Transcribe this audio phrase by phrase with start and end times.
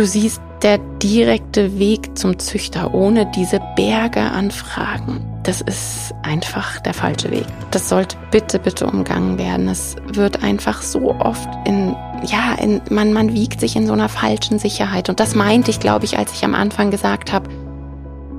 [0.00, 6.80] Du siehst, der direkte Weg zum Züchter ohne diese Berge an Fragen, das ist einfach
[6.80, 7.44] der falsche Weg.
[7.70, 9.68] Das sollte bitte, bitte umgangen werden.
[9.68, 11.94] Es wird einfach so oft in,
[12.24, 15.10] ja, in, man, man wiegt sich in so einer falschen Sicherheit.
[15.10, 17.50] Und das meinte ich, glaube ich, als ich am Anfang gesagt habe,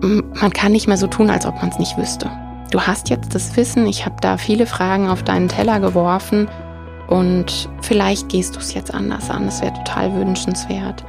[0.02, 2.32] man kann nicht mehr so tun, als ob man es nicht wüsste.
[2.72, 6.50] Du hast jetzt das Wissen, ich habe da viele Fragen auf deinen Teller geworfen
[7.08, 9.46] und vielleicht gehst du es jetzt anders an.
[9.46, 11.04] Das wäre total wünschenswert.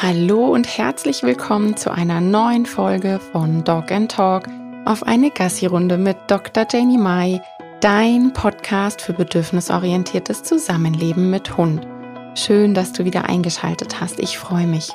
[0.00, 4.44] Hallo und herzlich willkommen zu einer neuen Folge von Dog and Talk
[4.84, 6.64] auf eine Gassi-Runde mit Dr.
[6.70, 7.42] Janie Mai,
[7.80, 11.84] dein Podcast für bedürfnisorientiertes Zusammenleben mit Hund.
[12.36, 14.20] Schön, dass du wieder eingeschaltet hast.
[14.20, 14.88] Ich freue mich.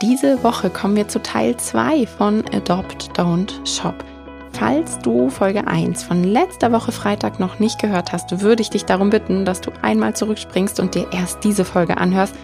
[0.00, 4.02] Diese Woche kommen wir zu Teil 2 von Adopt, Don't Shop.
[4.52, 8.86] Falls du Folge 1 von letzter Woche Freitag noch nicht gehört hast, würde ich dich
[8.86, 12.34] darum bitten, dass du einmal zurückspringst und dir erst diese Folge anhörst,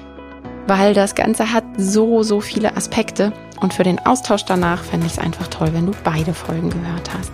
[0.67, 5.13] weil das Ganze hat so, so viele Aspekte und für den Austausch danach fände ich
[5.13, 7.33] es einfach toll, wenn du beide Folgen gehört hast.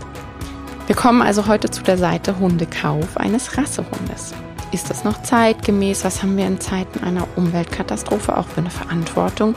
[0.87, 4.35] Wir kommen also heute zu der Seite Hundekauf eines Rassehundes.
[4.73, 6.05] Ist das noch zeitgemäß?
[6.05, 9.55] Was haben wir in Zeiten einer Umweltkatastrophe auch für eine Verantwortung?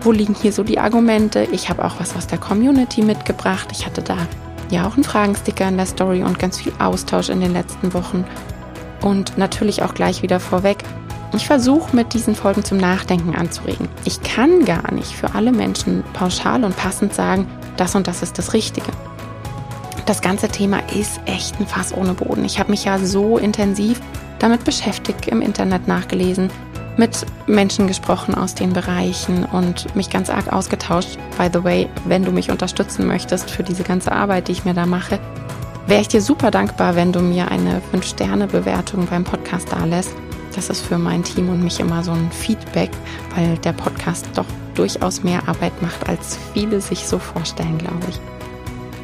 [0.00, 1.46] Wo liegen hier so die Argumente?
[1.50, 3.68] Ich habe auch was aus der Community mitgebracht.
[3.72, 4.16] Ich hatte da
[4.70, 8.24] ja auch einen Fragensticker in der Story und ganz viel Austausch in den letzten Wochen.
[9.00, 10.84] Und natürlich auch gleich wieder vorweg,
[11.36, 13.88] ich versuche mit diesen Folgen zum Nachdenken anzuregen.
[14.04, 18.38] Ich kann gar nicht für alle Menschen pauschal und passend sagen, das und das ist
[18.38, 18.90] das Richtige.
[20.06, 22.44] Das ganze Thema ist echt ein Fass ohne Boden.
[22.44, 24.00] Ich habe mich ja so intensiv
[24.38, 26.50] damit beschäftigt, im Internet nachgelesen,
[26.96, 31.18] mit Menschen gesprochen aus den Bereichen und mich ganz arg ausgetauscht.
[31.38, 34.74] By the way, wenn du mich unterstützen möchtest für diese ganze Arbeit, die ich mir
[34.74, 35.18] da mache,
[35.86, 40.12] wäre ich dir super dankbar, wenn du mir eine 5-Sterne-Bewertung beim Podcast da lässt.
[40.54, 42.90] Das ist für mein Team und mich immer so ein Feedback,
[43.34, 48.20] weil der Podcast doch durchaus mehr Arbeit macht, als viele sich so vorstellen, glaube ich.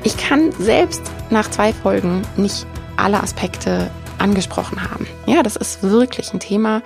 [0.03, 2.67] Ich kann selbst nach zwei Folgen nicht
[2.97, 5.07] alle Aspekte angesprochen haben.
[5.27, 6.83] Ja, das ist wirklich ein Thema,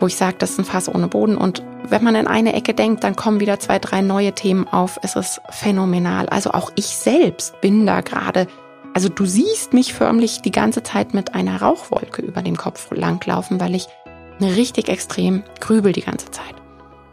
[0.00, 1.36] wo ich sage, das ist ein Fass ohne Boden.
[1.36, 4.98] Und wenn man in eine Ecke denkt, dann kommen wieder zwei, drei neue Themen auf.
[5.02, 6.28] Es ist phänomenal.
[6.28, 8.46] Also auch ich selbst bin da gerade
[8.94, 13.60] also du siehst mich förmlich die ganze Zeit mit einer Rauchwolke über dem Kopf langlaufen,
[13.60, 13.86] weil ich
[14.40, 16.54] richtig extrem grübel die ganze Zeit.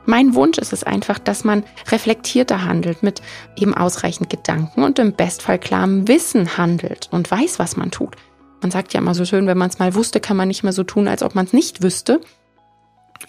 [0.05, 3.21] Mein Wunsch ist es einfach, dass man reflektierter handelt, mit
[3.55, 8.15] eben ausreichend Gedanken und im Bestfall klarem Wissen handelt und weiß, was man tut.
[8.61, 10.73] Man sagt ja immer so schön, wenn man es mal wusste, kann man nicht mehr
[10.73, 12.21] so tun, als ob man es nicht wüsste.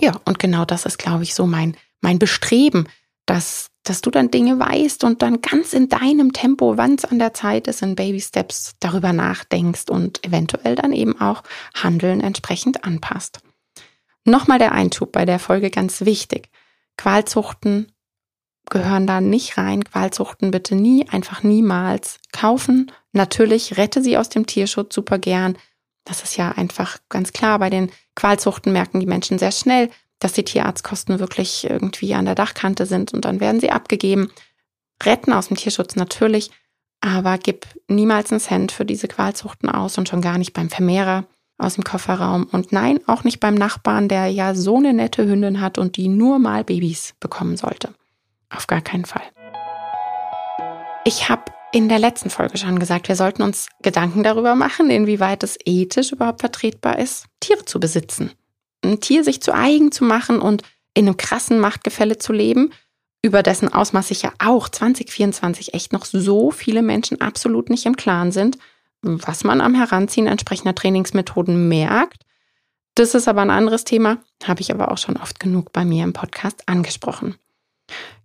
[0.00, 2.89] Ja, und genau das ist, glaube ich, so mein, mein Bestreben,
[3.27, 7.18] dass dass du dann Dinge weißt und dann ganz in deinem Tempo, wann es an
[7.18, 11.42] der Zeit ist, in Baby Steps darüber nachdenkst und eventuell dann eben auch
[11.74, 13.41] Handeln entsprechend anpasst.
[14.24, 16.50] Nochmal der Einschub bei der Folge ganz wichtig.
[16.96, 17.91] Qualzuchten
[18.68, 19.84] gehören da nicht rein.
[19.84, 22.92] Qualzuchten bitte nie, einfach niemals kaufen.
[23.12, 25.56] Natürlich rette sie aus dem Tierschutz super gern.
[26.04, 27.58] Das ist ja einfach ganz klar.
[27.58, 32.34] Bei den Qualzuchten merken die Menschen sehr schnell, dass die Tierarztkosten wirklich irgendwie an der
[32.34, 34.31] Dachkante sind und dann werden sie abgegeben.
[35.03, 36.50] Retten aus dem Tierschutz natürlich,
[37.00, 41.25] aber gib niemals einen Cent für diese Qualzuchten aus und schon gar nicht beim Vermehrer
[41.56, 42.44] aus dem Kofferraum.
[42.44, 46.09] Und nein, auch nicht beim Nachbarn, der ja so eine nette Hündin hat und die
[46.09, 47.94] nur mal Babys bekommen sollte.
[48.50, 49.22] Auf gar keinen Fall.
[51.06, 55.42] Ich habe in der letzten Folge schon gesagt, wir sollten uns Gedanken darüber machen, inwieweit
[55.42, 58.32] es ethisch überhaupt vertretbar ist, Tiere zu besitzen
[58.84, 60.62] ein Tier sich zu eigen zu machen und
[60.94, 62.72] in einem krassen Machtgefälle zu leben,
[63.22, 67.96] über dessen Ausmaß sich ja auch 2024 echt noch so viele Menschen absolut nicht im
[67.96, 68.58] Klaren sind,
[69.02, 72.24] was man am Heranziehen entsprechender Trainingsmethoden merkt.
[72.94, 76.04] Das ist aber ein anderes Thema, habe ich aber auch schon oft genug bei mir
[76.04, 77.36] im Podcast angesprochen.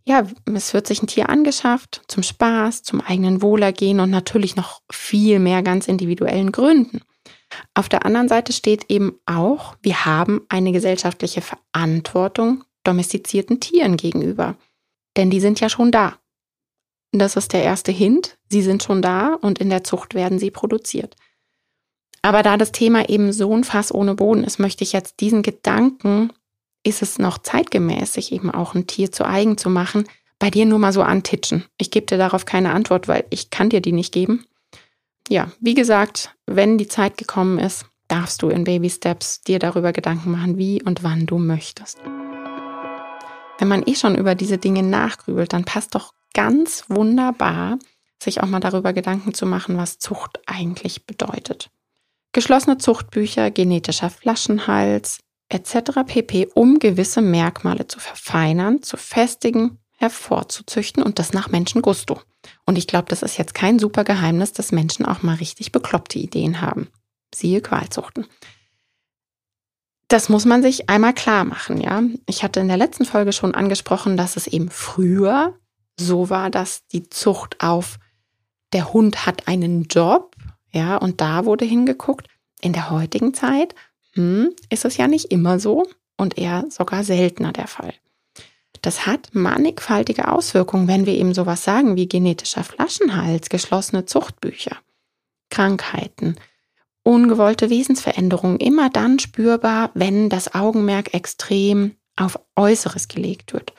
[0.05, 0.23] Ja,
[0.53, 5.39] es wird sich ein Tier angeschafft zum Spaß, zum eigenen Wohlergehen und natürlich noch viel
[5.39, 7.01] mehr ganz individuellen Gründen.
[7.73, 14.55] Auf der anderen Seite steht eben auch, wir haben eine gesellschaftliche Verantwortung domestizierten Tieren gegenüber.
[15.17, 16.17] Denn die sind ja schon da.
[17.11, 18.37] Das ist der erste Hint.
[18.49, 21.15] Sie sind schon da und in der Zucht werden sie produziert.
[22.21, 25.41] Aber da das Thema eben so ein Fass ohne Boden ist, möchte ich jetzt diesen
[25.41, 26.31] Gedanken,
[26.83, 30.05] ist es noch zeitgemäß, sich eben auch ein Tier zu eigen zu machen,
[30.39, 31.65] bei dir nur mal so antitschen.
[31.77, 34.45] Ich gebe dir darauf keine Antwort, weil ich kann dir die nicht geben
[35.29, 39.91] ja, wie gesagt, wenn die Zeit gekommen ist, darfst du in Baby Steps dir darüber
[39.91, 41.97] Gedanken machen, wie und wann du möchtest.
[43.57, 47.79] Wenn man eh schon über diese Dinge nachgrübelt, dann passt doch ganz wunderbar,
[48.21, 51.69] sich auch mal darüber Gedanken zu machen, was Zucht eigentlich bedeutet.
[52.33, 55.19] geschlossene Zuchtbücher, genetischer Flaschenhals
[55.49, 56.01] etc.
[56.05, 62.21] pp, um gewisse Merkmale zu verfeinern, zu festigen, hervorzuzüchten und das nach Menschengusto.
[62.65, 66.19] Und ich glaube, das ist jetzt kein super Geheimnis, dass Menschen auch mal richtig bekloppte
[66.19, 66.89] Ideen haben.
[67.33, 68.25] Siehe Qualzuchten.
[70.07, 72.03] Das muss man sich einmal klar machen, ja.
[72.27, 75.57] Ich hatte in der letzten Folge schon angesprochen, dass es eben früher
[75.99, 77.97] so war, dass die Zucht auf
[78.73, 80.35] der Hund hat einen Job,
[80.71, 82.27] ja, und da wurde hingeguckt.
[82.61, 83.73] In der heutigen Zeit
[84.13, 85.87] hm, ist es ja nicht immer so
[86.17, 87.93] und eher sogar seltener der Fall.
[88.85, 94.77] Das hat mannigfaltige Auswirkungen, wenn wir eben sowas sagen wie genetischer Flaschenhals, geschlossene Zuchtbücher,
[95.49, 96.35] Krankheiten,
[97.01, 103.73] ungewollte Wesensveränderungen immer dann spürbar, wenn das Augenmerk extrem auf Äußeres gelegt wird.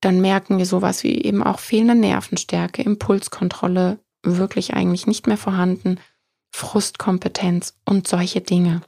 [0.00, 5.98] Dann merken wir sowas wie eben auch fehlende Nervenstärke, Impulskontrolle, wirklich eigentlich nicht mehr vorhanden,
[6.52, 8.82] Frustkompetenz und solche Dinge.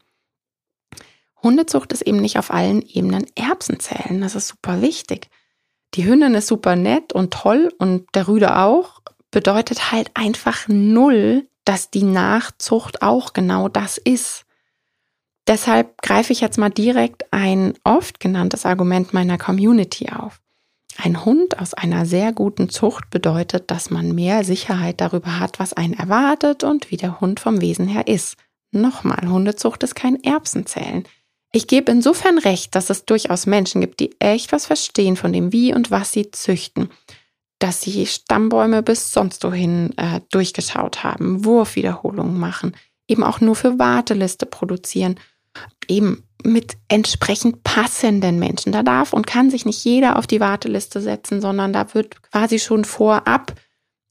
[1.43, 4.21] Hundezucht ist eben nicht auf allen Ebenen Erbsenzellen.
[4.21, 5.29] Das ist super wichtig.
[5.97, 9.01] Die Hündin ist super nett und toll und der Rüde auch.
[9.31, 14.45] Bedeutet halt einfach null, dass die Nachzucht auch genau das ist.
[15.49, 20.41] Deshalb greife ich jetzt mal direkt ein oft genanntes Argument meiner Community auf.
[20.99, 25.73] Ein Hund aus einer sehr guten Zucht bedeutet, dass man mehr Sicherheit darüber hat, was
[25.73, 28.37] einen erwartet und wie der Hund vom Wesen her ist.
[28.71, 31.05] Nochmal, Hundezucht ist kein Erbsenzählen.
[31.57, 35.55] Ich gebe insofern recht, dass es durchaus Menschen gibt, die echt was verstehen von dem,
[35.55, 36.91] wie und was sie züchten.
[37.59, 42.77] Dass sie Stammbäume bis sonst wohin äh, durchgeschaut haben, Wurfwiederholungen machen,
[43.09, 45.19] eben auch nur für Warteliste produzieren,
[45.89, 48.73] eben mit entsprechend passenden Menschen.
[48.73, 52.59] Da darf und kann sich nicht jeder auf die Warteliste setzen, sondern da wird quasi
[52.59, 53.55] schon vorab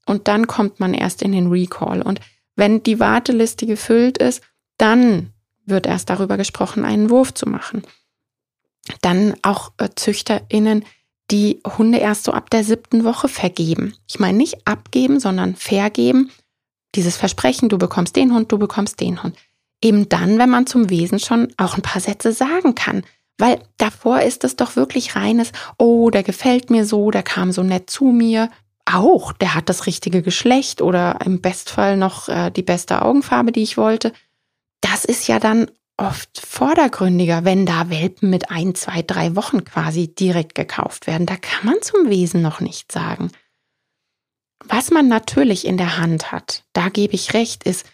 [0.04, 2.02] und dann kommt man erst in den Recall.
[2.02, 2.20] Und
[2.56, 4.42] wenn die Warteliste gefüllt ist,
[4.78, 5.32] dann
[5.66, 7.82] wird erst darüber gesprochen, einen Wurf zu machen.
[9.02, 10.84] Dann auch äh, ZüchterInnen,
[11.30, 13.94] die Hunde erst so ab der siebten Woche vergeben.
[14.08, 16.30] Ich meine nicht abgeben, sondern vergeben.
[16.94, 19.36] Dieses Versprechen, du bekommst den Hund, du bekommst den Hund.
[19.82, 23.02] Eben dann, wenn man zum Wesen schon auch ein paar Sätze sagen kann.
[23.38, 27.62] Weil davor ist es doch wirklich reines, oh, der gefällt mir so, der kam so
[27.62, 28.48] nett zu mir.
[28.86, 33.64] Auch, der hat das richtige Geschlecht oder im Bestfall noch äh, die beste Augenfarbe, die
[33.64, 34.12] ich wollte
[34.80, 40.14] das ist ja dann oft vordergründiger, wenn da Welpen mit ein, zwei, drei Wochen quasi
[40.14, 41.26] direkt gekauft werden.
[41.26, 43.30] Da kann man zum Wesen noch nichts sagen.
[44.64, 47.86] Was man natürlich in der Hand hat, da gebe ich recht, ist,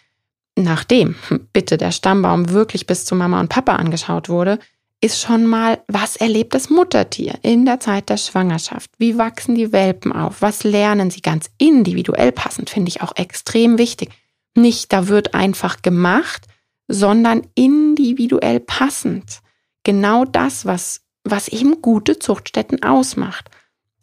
[0.57, 1.15] nachdem
[1.53, 4.59] bitte der Stammbaum wirklich bis zu Mama und Papa angeschaut wurde,
[5.03, 8.89] ist schon mal, was erlebt das Muttertier in der Zeit der Schwangerschaft?
[8.97, 10.41] Wie wachsen die Welpen auf?
[10.41, 12.69] Was lernen sie ganz individuell passend?
[12.69, 14.11] Finde ich auch extrem wichtig.
[14.55, 16.47] Nicht, da wird einfach gemacht,
[16.93, 19.41] sondern individuell passend.
[19.83, 23.49] Genau das, was, was eben gute Zuchtstätten ausmacht.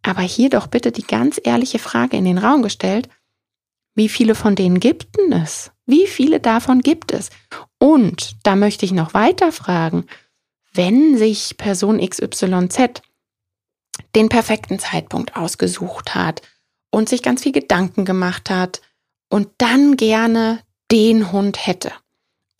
[0.02, 3.08] Aber hier doch bitte die ganz ehrliche Frage in den Raum gestellt,
[3.94, 5.70] wie viele von denen gibt es?
[5.86, 7.30] Wie viele davon gibt es?
[7.78, 10.06] Und da möchte ich noch weiter fragen,
[10.72, 13.02] wenn sich Person XYZ
[14.14, 16.42] den perfekten Zeitpunkt ausgesucht hat
[16.90, 18.80] und sich ganz viel Gedanken gemacht hat
[19.28, 20.60] und dann gerne
[20.90, 21.92] den Hund hätte.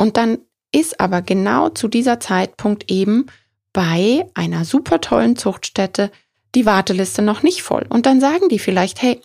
[0.01, 0.39] Und dann
[0.73, 3.27] ist aber genau zu dieser Zeitpunkt eben
[3.75, 6.11] bei einer super tollen Zuchtstätte
[6.55, 7.85] die Warteliste noch nicht voll.
[7.87, 9.21] Und dann sagen die vielleicht, hey,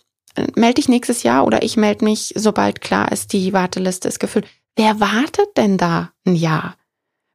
[0.54, 4.46] melde dich nächstes Jahr oder ich melde mich, sobald klar ist, die Warteliste ist gefüllt.
[4.76, 6.76] Wer wartet denn da ein Jahr?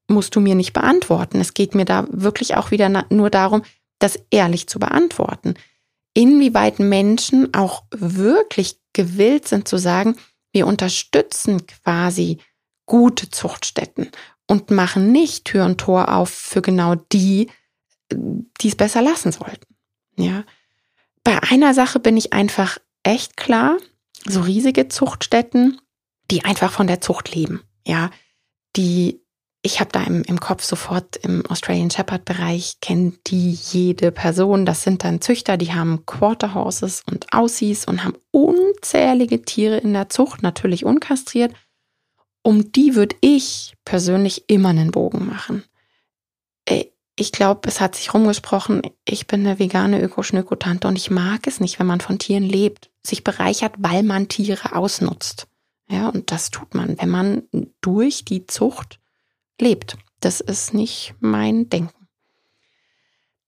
[0.07, 1.41] Musst du mir nicht beantworten.
[1.41, 3.63] Es geht mir da wirklich auch wieder nur darum,
[3.97, 5.55] das ehrlich zu beantworten.
[6.13, 10.15] Inwieweit Menschen auch wirklich gewillt sind zu sagen,
[10.53, 12.37] wir unterstützen quasi
[12.91, 14.11] gute Zuchtstätten
[14.47, 17.49] und machen nicht Tür und Tor auf für genau die,
[18.11, 19.77] die es besser lassen sollten.
[20.17, 20.43] Ja.
[21.23, 23.77] Bei einer Sache bin ich einfach echt klar,
[24.25, 25.79] so riesige Zuchtstätten,
[26.31, 27.61] die einfach von der Zucht leben.
[27.87, 28.11] Ja,
[28.75, 29.21] die,
[29.61, 34.65] ich habe da im, im Kopf sofort im Australian Shepherd Bereich, kennt die jede Person.
[34.65, 40.09] Das sind dann Züchter, die haben Quarterhorses und Aussies und haben unzählige Tiere in der
[40.09, 41.53] Zucht, natürlich unkastriert
[42.43, 45.63] um die würde ich persönlich immer einen Bogen machen.
[47.15, 51.59] Ich glaube, es hat sich rumgesprochen, ich bin eine vegane Ökoschnökotante und ich mag es
[51.59, 55.47] nicht, wenn man von Tieren lebt, sich bereichert, weil man Tiere ausnutzt.
[55.89, 57.43] Ja, und das tut man, wenn man
[57.81, 58.99] durch die Zucht
[59.59, 59.97] lebt.
[60.21, 62.07] Das ist nicht mein Denken.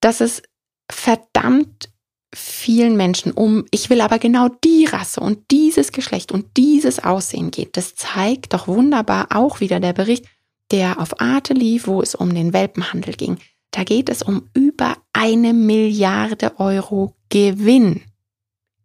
[0.01, 0.43] Das ist
[0.91, 1.89] verdammt
[2.33, 7.51] vielen Menschen um, ich will aber genau die Rasse und dieses Geschlecht und dieses Aussehen
[7.51, 7.77] geht.
[7.77, 10.25] Das zeigt doch wunderbar auch wieder der Bericht,
[10.71, 13.37] der auf Arte lief, wo es um den Welpenhandel ging.
[13.71, 18.01] Da geht es um über eine Milliarde Euro Gewinn.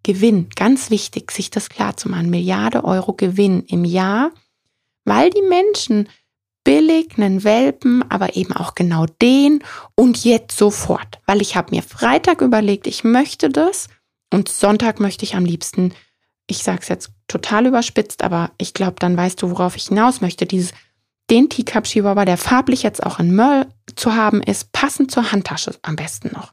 [0.02, 2.30] Gewinn, ganz wichtig, sich das klar zu machen.
[2.30, 4.32] Milliarde Euro Gewinn im Jahr,
[5.04, 6.08] weil die Menschen
[6.64, 9.62] billig einen Welpen, aber eben auch genau den
[9.94, 13.88] und jetzt sofort, weil ich habe mir Freitag überlegt, ich möchte das
[14.32, 15.94] und Sonntag möchte ich am liebsten,
[16.46, 20.20] ich sage es jetzt total überspitzt, aber ich glaube, dann weißt du, worauf ich hinaus
[20.20, 20.72] möchte, dieses
[21.30, 25.74] den Teacup Chihuahua, der farblich jetzt auch in Möll zu haben ist, passend zur Handtasche
[25.82, 26.52] am besten noch.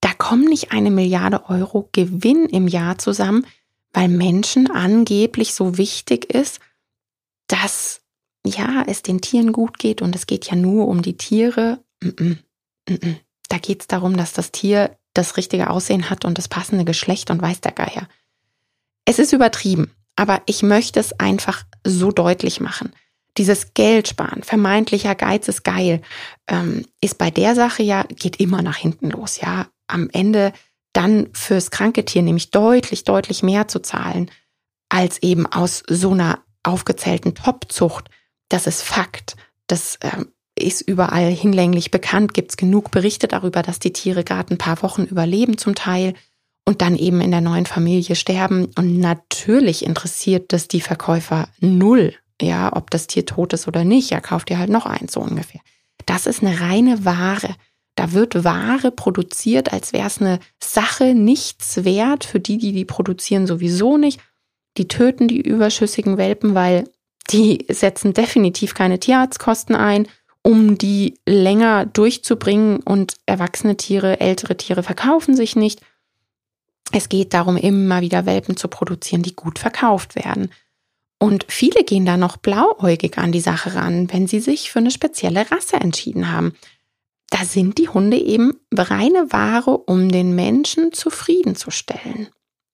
[0.00, 3.46] Da kommen nicht eine Milliarde Euro Gewinn im Jahr zusammen,
[3.92, 6.60] weil Menschen angeblich so wichtig ist,
[7.46, 8.02] dass
[8.46, 11.80] ja, es den Tieren gut geht und es geht ja nur um die Tiere.
[13.48, 17.30] Da geht es darum, dass das Tier das richtige Aussehen hat und das passende Geschlecht
[17.30, 18.08] und weiß der Geier.
[19.04, 22.92] Es ist übertrieben, aber ich möchte es einfach so deutlich machen.
[23.38, 26.00] Dieses Geld sparen, vermeintlicher Geiz ist geil,
[26.48, 29.66] ähm, ist bei der Sache ja, geht immer nach hinten los, ja.
[29.88, 30.52] Am Ende
[30.92, 34.30] dann fürs kranke Tier nämlich deutlich, deutlich mehr zu zahlen,
[34.88, 38.10] als eben aus so einer aufgezählten Topzucht
[38.48, 39.36] das ist Fakt.
[39.66, 40.24] Das äh,
[40.58, 42.34] ist überall hinlänglich bekannt.
[42.34, 46.14] Gibt es genug Berichte darüber, dass die Tiere gerade ein paar Wochen überleben zum Teil
[46.64, 48.66] und dann eben in der neuen Familie sterben.
[48.76, 54.10] Und natürlich interessiert das die Verkäufer null, ja, ob das Tier tot ist oder nicht.
[54.10, 55.60] Ja, kauft ihr halt noch eins so ungefähr.
[56.06, 57.54] Das ist eine reine Ware.
[57.94, 62.84] Da wird Ware produziert, als wäre es eine Sache nichts wert für die, die die
[62.84, 64.20] produzieren, sowieso nicht.
[64.76, 66.84] Die töten die überschüssigen Welpen, weil
[67.30, 70.08] die setzen definitiv keine Tierarztkosten ein,
[70.42, 75.80] um die länger durchzubringen und erwachsene Tiere, ältere Tiere verkaufen sich nicht.
[76.92, 80.52] Es geht darum, immer wieder Welpen zu produzieren, die gut verkauft werden.
[81.18, 84.90] Und viele gehen da noch blauäugig an die Sache ran, wenn sie sich für eine
[84.92, 86.52] spezielle Rasse entschieden haben.
[87.30, 92.28] Da sind die Hunde eben reine Ware, um den Menschen zufriedenzustellen.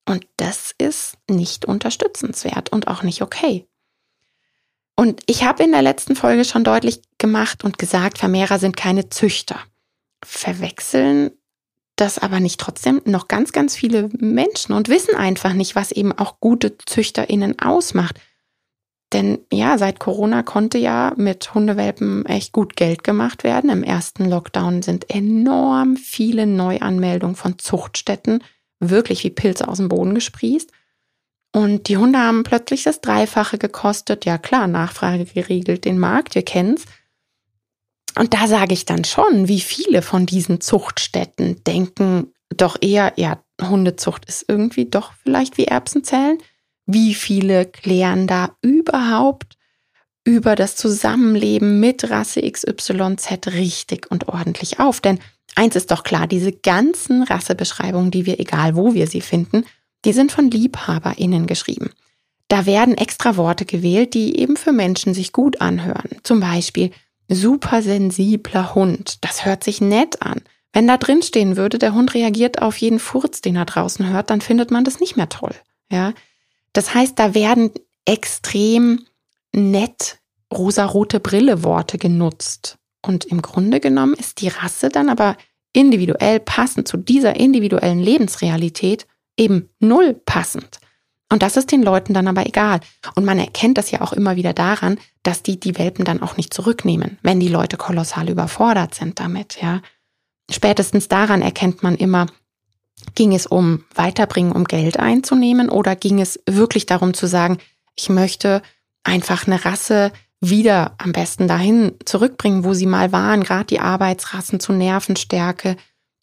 [0.07, 3.67] Und das ist nicht unterstützenswert und auch nicht okay.
[4.97, 9.09] Und ich habe in der letzten Folge schon deutlich gemacht und gesagt, Vermehrer sind keine
[9.09, 9.59] Züchter.
[10.25, 11.31] Verwechseln
[11.97, 16.13] das aber nicht trotzdem noch ganz, ganz viele Menschen und wissen einfach nicht, was eben
[16.13, 18.19] auch gute ZüchterInnen ausmacht.
[19.13, 23.69] Denn ja, seit Corona konnte ja mit Hundewelpen echt gut Geld gemacht werden.
[23.69, 28.43] Im ersten Lockdown sind enorm viele Neuanmeldungen von Zuchtstätten
[28.81, 30.71] wirklich wie Pilze aus dem Boden gesprießt.
[31.53, 34.25] Und die Hunde haben plötzlich das Dreifache gekostet.
[34.25, 36.85] Ja klar, Nachfrage geregelt den Markt, wir kennen's.
[38.19, 43.43] Und da sage ich dann schon, wie viele von diesen Zuchtstätten denken doch eher, ja,
[43.61, 46.39] Hundezucht ist irgendwie doch vielleicht wie Erbsenzellen.
[46.87, 49.57] Wie viele klären da überhaupt
[50.25, 55.01] über das Zusammenleben mit Rasse XYZ richtig und ordentlich auf?
[55.01, 55.21] Denn
[55.55, 59.65] eins ist doch klar, diese ganzen Rassebeschreibungen, die wir, egal wo wir sie finden,
[60.05, 61.91] die sind von LiebhaberInnen geschrieben.
[62.49, 66.11] Da werden extra Worte gewählt, die eben für Menschen sich gut anhören.
[66.23, 66.91] Zum Beispiel
[67.29, 69.25] supersensibler Hund.
[69.25, 70.43] Das hört sich nett an.
[70.73, 74.31] Wenn da drin stehen würde, der Hund reagiert auf jeden Furz, den er draußen hört,
[74.31, 75.55] dann findet man das nicht mehr toll.
[75.91, 76.13] Ja.
[76.73, 77.71] Das heißt, da werden
[78.05, 79.05] extrem
[79.55, 80.19] nett
[80.53, 82.79] rosarote Brille Worte genutzt.
[83.03, 85.37] Und im Grunde genommen ist die Rasse dann aber
[85.73, 90.81] individuell passend zu dieser individuellen Lebensrealität eben null passend.
[91.33, 92.81] Und das ist den Leuten dann aber egal.
[93.15, 96.37] Und man erkennt das ja auch immer wieder daran, dass die die Welpen dann auch
[96.37, 99.81] nicht zurücknehmen, wenn die Leute kolossal überfordert sind damit, ja.
[100.51, 102.27] Spätestens daran erkennt man immer,
[103.15, 107.57] ging es um Weiterbringen, um Geld einzunehmen oder ging es wirklich darum zu sagen,
[107.97, 108.61] ich möchte
[109.03, 114.61] einfach eine Rasse wieder am besten dahin zurückbringen, wo sie mal waren, gerade die Arbeitsrassen
[114.61, 115.77] zu Nervenstärke,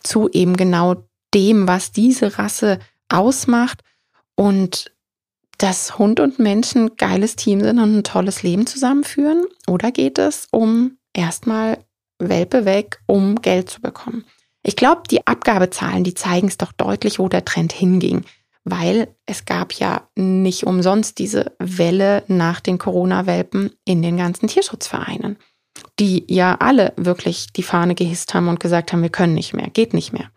[0.04, 3.82] zu eben genau dem, was diese Rasse ausmacht
[4.36, 4.92] und
[5.60, 9.46] dass Hund und Mensch ein geiles Team sind und ein tolles Leben zusammenführen?
[9.68, 11.78] Oder geht es um erstmal
[12.18, 14.26] Welpe weg, um Geld zu bekommen?
[14.64, 18.24] Ich glaube, die Abgabezahlen, die zeigen es doch deutlich, wo der Trend hinging,
[18.64, 25.38] weil es gab ja nicht umsonst diese Welle nach den Corona-Welpen in den ganzen Tierschutzvereinen,
[26.00, 29.70] die ja alle wirklich die Fahne gehisst haben und gesagt haben, wir können nicht mehr,
[29.70, 30.30] geht nicht mehr.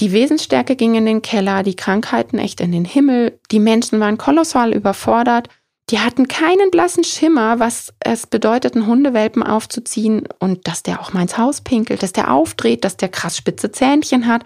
[0.00, 4.16] Die Wesensstärke ging in den Keller, die Krankheiten echt in den Himmel, die Menschen waren
[4.16, 5.48] kolossal überfordert,
[5.90, 11.12] die hatten keinen blassen Schimmer, was es bedeutet, einen Hundewelpen aufzuziehen und dass der auch
[11.12, 14.44] mal ins Haus pinkelt, dass der aufdreht, dass der krass spitze Zähnchen hat.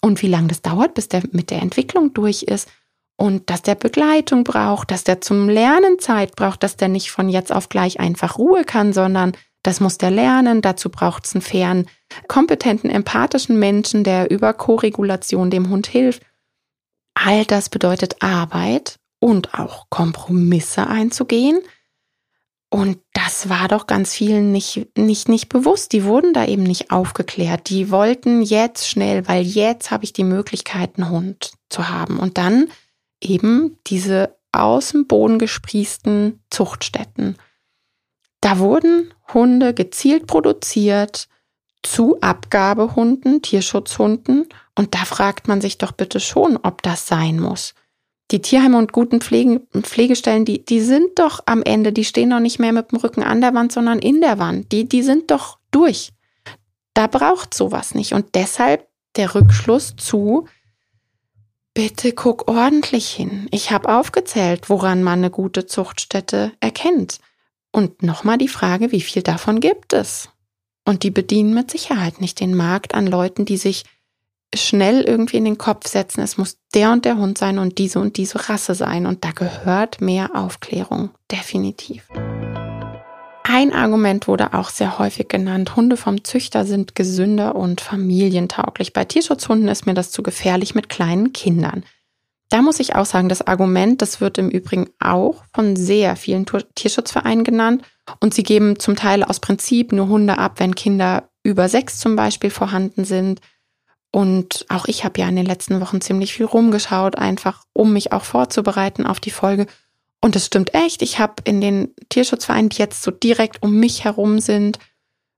[0.00, 2.68] Und wie lange das dauert, bis der mit der Entwicklung durch ist.
[3.16, 7.28] Und dass der Begleitung braucht, dass der zum Lernen Zeit braucht, dass der nicht von
[7.28, 9.32] jetzt auf gleich einfach Ruhe kann, sondern
[9.66, 10.62] das muss der lernen.
[10.62, 11.86] Dazu braucht es einen fairen,
[12.28, 16.22] kompetenten, empathischen Menschen, der über Koregulation dem Hund hilft.
[17.14, 21.60] All das bedeutet Arbeit und auch Kompromisse einzugehen.
[22.68, 25.92] Und das war doch ganz vielen nicht, nicht, nicht bewusst.
[25.92, 27.70] Die wurden da eben nicht aufgeklärt.
[27.70, 32.18] Die wollten jetzt schnell, weil jetzt habe ich die Möglichkeit, einen Hund zu haben.
[32.18, 32.68] Und dann
[33.20, 37.36] eben diese aus dem Boden gesprießten Zuchtstätten.
[38.40, 41.28] Da wurden Hunde gezielt produziert
[41.82, 44.48] zu Abgabehunden, Tierschutzhunden.
[44.74, 47.74] Und da fragt man sich doch bitte schon, ob das sein muss.
[48.32, 52.40] Die Tierheime und guten Pflege, Pflegestellen, die, die sind doch am Ende, die stehen doch
[52.40, 54.72] nicht mehr mit dem Rücken an der Wand, sondern in der Wand.
[54.72, 56.12] Die, die sind doch durch.
[56.92, 58.14] Da braucht sowas nicht.
[58.14, 60.46] Und deshalb der Rückschluss zu,
[61.72, 63.48] bitte guck ordentlich hin.
[63.52, 67.20] Ich habe aufgezählt, woran man eine gute Zuchtstätte erkennt.
[67.76, 70.30] Und nochmal die Frage, wie viel davon gibt es?
[70.86, 73.84] Und die bedienen mit Sicherheit nicht den Markt an Leuten, die sich
[74.54, 78.00] schnell irgendwie in den Kopf setzen, es muss der und der Hund sein und diese
[78.00, 79.04] und diese Rasse sein.
[79.04, 82.08] Und da gehört mehr Aufklärung, definitiv.
[83.42, 85.76] Ein Argument wurde auch sehr häufig genannt.
[85.76, 88.94] Hunde vom Züchter sind gesünder und familientauglich.
[88.94, 91.84] Bei Tierschutzhunden ist mir das zu gefährlich mit kleinen Kindern.
[92.48, 96.46] Da muss ich auch sagen, das Argument, das wird im Übrigen auch von sehr vielen
[96.74, 97.82] Tierschutzvereinen genannt
[98.20, 102.14] und sie geben zum Teil aus Prinzip nur Hunde ab, wenn Kinder über sechs zum
[102.14, 103.40] Beispiel vorhanden sind.
[104.12, 108.12] Und auch ich habe ja in den letzten Wochen ziemlich viel rumgeschaut, einfach um mich
[108.12, 109.66] auch vorzubereiten auf die Folge.
[110.20, 114.04] Und es stimmt echt, ich habe in den Tierschutzvereinen, die jetzt so direkt um mich
[114.04, 114.78] herum sind,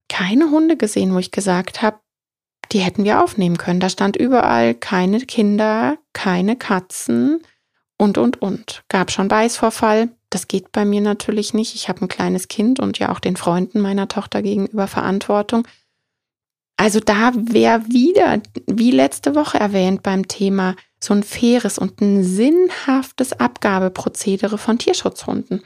[0.08, 1.98] keine Hunde gesehen, wo ich gesagt habe,
[2.72, 3.80] die hätten wir aufnehmen können.
[3.80, 7.42] Da stand überall keine Kinder, keine Katzen
[7.96, 8.82] und, und, und.
[8.88, 10.10] Gab schon Beißvorfall.
[10.30, 11.74] Das geht bei mir natürlich nicht.
[11.74, 15.66] Ich habe ein kleines Kind und ja auch den Freunden meiner Tochter gegenüber Verantwortung.
[16.76, 22.22] Also da wäre wieder, wie letzte Woche erwähnt beim Thema, so ein faires und ein
[22.22, 25.62] sinnhaftes Abgabeprozedere von Tierschutzhunden.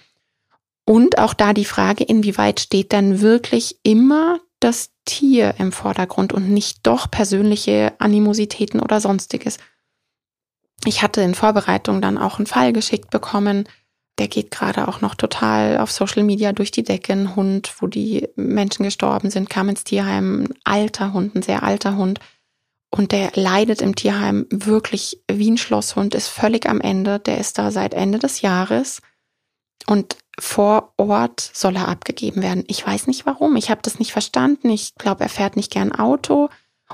[0.84, 6.50] Und auch da die Frage, inwieweit steht dann wirklich immer das Tier im Vordergrund und
[6.50, 9.58] nicht doch persönliche Animositäten oder sonstiges.
[10.84, 13.68] Ich hatte in Vorbereitung dann auch einen Fall geschickt bekommen,
[14.18, 17.12] der geht gerade auch noch total auf Social Media durch die Decke.
[17.12, 20.44] Ein Hund, wo die Menschen gestorben sind, kam ins Tierheim.
[20.44, 22.20] Ein alter Hund, ein sehr alter Hund.
[22.90, 27.18] Und der leidet im Tierheim wirklich wie ein Schlosshund, ist völlig am Ende.
[27.20, 29.00] Der ist da seit Ende des Jahres.
[29.86, 32.64] Und vor Ort soll er abgegeben werden.
[32.66, 33.56] Ich weiß nicht warum.
[33.56, 34.70] Ich habe das nicht verstanden.
[34.70, 36.48] Ich glaube, er fährt nicht gern Auto.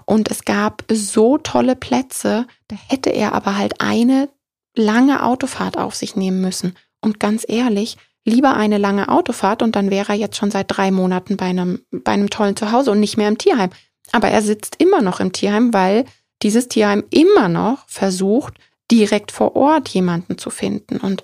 [0.06, 2.46] Und es gab so tolle Plätze.
[2.68, 4.28] Da hätte er aber halt eine
[4.74, 6.76] lange Autofahrt auf sich nehmen müssen.
[7.00, 10.90] Und ganz ehrlich, lieber eine lange Autofahrt und dann wäre er jetzt schon seit drei
[10.90, 13.70] Monaten bei einem, bei einem tollen Zuhause und nicht mehr im Tierheim.
[14.12, 16.04] Aber er sitzt immer noch im Tierheim, weil
[16.42, 18.54] dieses Tierheim immer noch versucht,
[18.90, 20.98] direkt vor Ort jemanden zu finden.
[20.98, 21.22] Und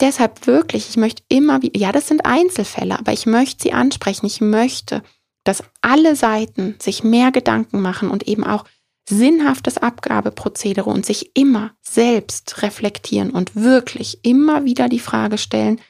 [0.00, 4.26] deshalb wirklich, ich möchte immer wieder, ja, das sind Einzelfälle, aber ich möchte sie ansprechen.
[4.26, 5.02] Ich möchte,
[5.44, 8.64] dass alle Seiten sich mehr Gedanken machen und eben auch
[9.08, 15.80] sinnhaftes Abgabeprozedere und sich immer selbst reflektieren und wirklich immer wieder die Frage stellen,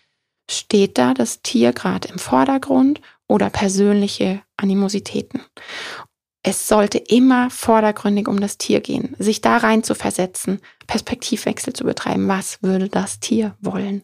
[0.50, 5.42] steht da das Tier gerade im Vordergrund oder persönliche Animositäten?
[6.42, 11.84] Es sollte immer vordergründig um das Tier gehen, sich da rein zu versetzen, Perspektivwechsel zu
[11.84, 12.28] betreiben.
[12.28, 14.02] Was würde das Tier wollen?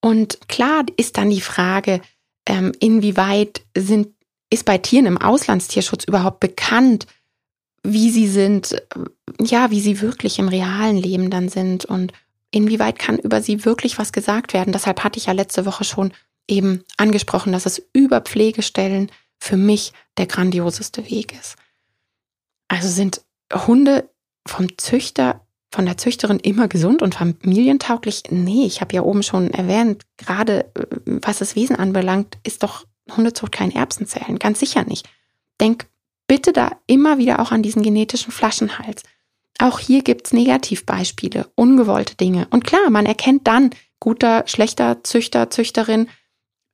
[0.00, 2.00] Und klar ist dann die Frage,
[2.46, 4.08] ähm, inwieweit sind,
[4.48, 7.06] ist bei Tieren im Auslandstierschutz überhaupt bekannt,
[7.82, 8.80] wie sie sind,
[9.40, 12.12] ja, wie sie wirklich im realen Leben dann sind und
[12.50, 14.72] inwieweit kann über sie wirklich was gesagt werden.
[14.72, 16.12] Deshalb hatte ich ja letzte Woche schon
[16.48, 21.56] eben angesprochen, dass es über Pflegestellen für mich der grandioseste Weg ist.
[22.68, 23.22] Also sind
[23.66, 24.10] Hunde
[24.46, 28.24] vom Züchter, von der Züchterin immer gesund und familientauglich?
[28.28, 32.84] Nee, ich habe ja oben schon erwähnt, gerade äh, was das Wesen anbelangt, ist doch
[33.16, 35.08] Hundezucht kein Erbsenzählen, ganz sicher nicht.
[35.58, 35.86] Denk
[36.28, 39.02] bitte da immer wieder auch an diesen genetischen Flaschenhals.
[39.58, 42.46] Auch hier gibt's Negativbeispiele, ungewollte Dinge.
[42.50, 46.08] Und klar, man erkennt dann, guter, schlechter Züchter, Züchterin,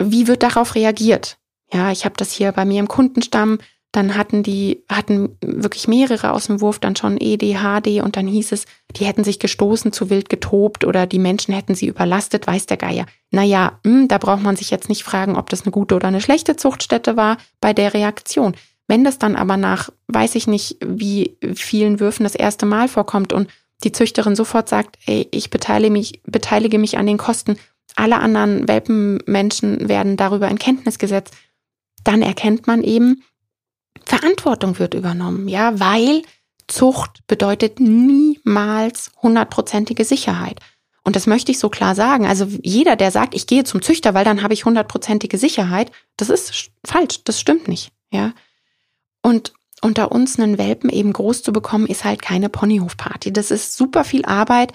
[0.02, 1.38] wie wird darauf reagiert.
[1.72, 3.58] Ja, ich habe das hier bei mir im Kundenstamm,
[3.96, 8.26] dann hatten die, hatten wirklich mehrere aus dem Wurf dann schon ED, HD und dann
[8.26, 12.46] hieß es, die hätten sich gestoßen, zu wild getobt oder die Menschen hätten sie überlastet,
[12.46, 13.06] weiß der Geier.
[13.30, 16.08] Naja, mh, hm, da braucht man sich jetzt nicht fragen, ob das eine gute oder
[16.08, 18.54] eine schlechte Zuchtstätte war bei der Reaktion.
[18.86, 23.32] Wenn das dann aber nach, weiß ich nicht, wie vielen Würfen das erste Mal vorkommt
[23.32, 23.48] und
[23.82, 27.56] die Züchterin sofort sagt, ey, ich beteilige mich, beteilige mich an den Kosten,
[27.94, 31.34] alle anderen Welpenmenschen werden darüber in Kenntnis gesetzt,
[32.06, 33.22] dann erkennt man eben,
[34.04, 36.22] Verantwortung wird übernommen, ja, weil
[36.68, 40.60] Zucht bedeutet niemals hundertprozentige Sicherheit.
[41.02, 42.26] Und das möchte ich so klar sagen.
[42.26, 46.30] Also jeder, der sagt, ich gehe zum Züchter, weil dann habe ich hundertprozentige Sicherheit, das
[46.30, 48.32] ist falsch, das stimmt nicht, ja.
[49.22, 53.32] Und unter uns einen Welpen eben groß zu bekommen, ist halt keine Ponyhofparty.
[53.32, 54.72] Das ist super viel Arbeit.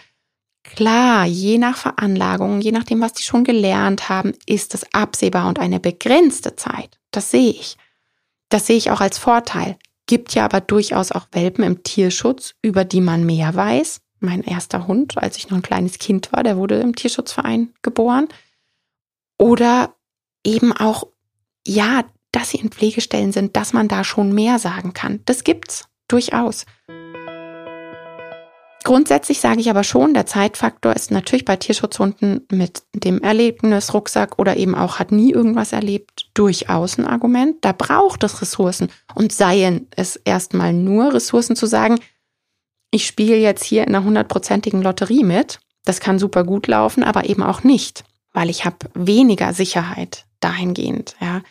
[0.64, 5.60] Klar, je nach Veranlagung, je nachdem, was die schon gelernt haben, ist es absehbar und
[5.60, 7.01] eine begrenzte Zeit.
[7.12, 7.78] Das sehe ich.
[8.50, 9.78] Das sehe ich auch als Vorteil.
[10.08, 14.02] Gibt ja aber durchaus auch Welpen im Tierschutz, über die man mehr weiß.
[14.20, 18.28] Mein erster Hund, als ich noch ein kleines Kind war, der wurde im Tierschutzverein geboren.
[19.38, 19.96] Oder
[20.46, 21.08] eben auch,
[21.66, 25.22] ja, dass sie in Pflegestellen sind, dass man da schon mehr sagen kann.
[25.26, 26.66] Das gibt's durchaus.
[28.84, 34.58] Grundsätzlich sage ich aber schon, der Zeitfaktor ist natürlich bei Tierschutzhunden mit dem Erlebnisrucksack oder
[34.58, 37.58] eben auch hat nie irgendwas erlebt durchaus ein Argument.
[37.62, 42.00] Da braucht es Ressourcen und seien es erstmal nur Ressourcen zu sagen,
[42.90, 45.60] ich spiele jetzt hier in einer hundertprozentigen Lotterie mit.
[45.86, 51.16] Das kann super gut laufen, aber eben auch nicht, weil ich habe weniger Sicherheit dahingehend.
[51.22, 51.42] Ja.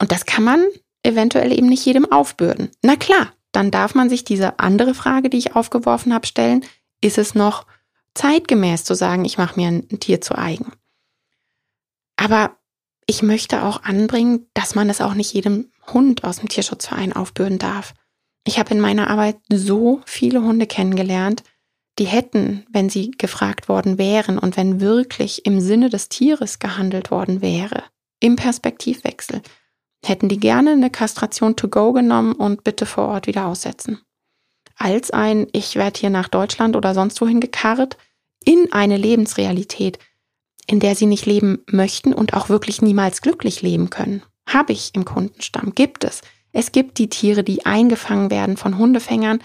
[0.00, 0.64] Und das kann man
[1.02, 2.70] eventuell eben nicht jedem aufbürden.
[2.82, 6.64] Na klar, dann darf man sich diese andere Frage, die ich aufgeworfen habe, stellen.
[7.00, 7.66] Ist es noch
[8.14, 10.72] zeitgemäß zu sagen, ich mache mir ein Tier zu eigen?
[12.16, 12.56] Aber
[13.06, 17.58] ich möchte auch anbringen, dass man es auch nicht jedem Hund aus dem Tierschutzverein aufbürden
[17.58, 17.94] darf.
[18.46, 21.42] Ich habe in meiner Arbeit so viele Hunde kennengelernt,
[21.98, 27.10] die hätten, wenn sie gefragt worden wären und wenn wirklich im Sinne des Tieres gehandelt
[27.10, 27.84] worden wäre,
[28.20, 29.42] im Perspektivwechsel,
[30.08, 34.00] hätten die gerne eine Kastration to go genommen und bitte vor Ort wieder aussetzen.
[34.76, 37.96] Als ein, ich werde hier nach Deutschland oder sonst wohin gekarrt,
[38.44, 39.98] in eine Lebensrealität,
[40.66, 44.22] in der sie nicht leben möchten und auch wirklich niemals glücklich leben können.
[44.46, 46.20] Habe ich im Kundenstamm, gibt es.
[46.52, 49.40] Es gibt die Tiere, die eingefangen werden von Hundefängern,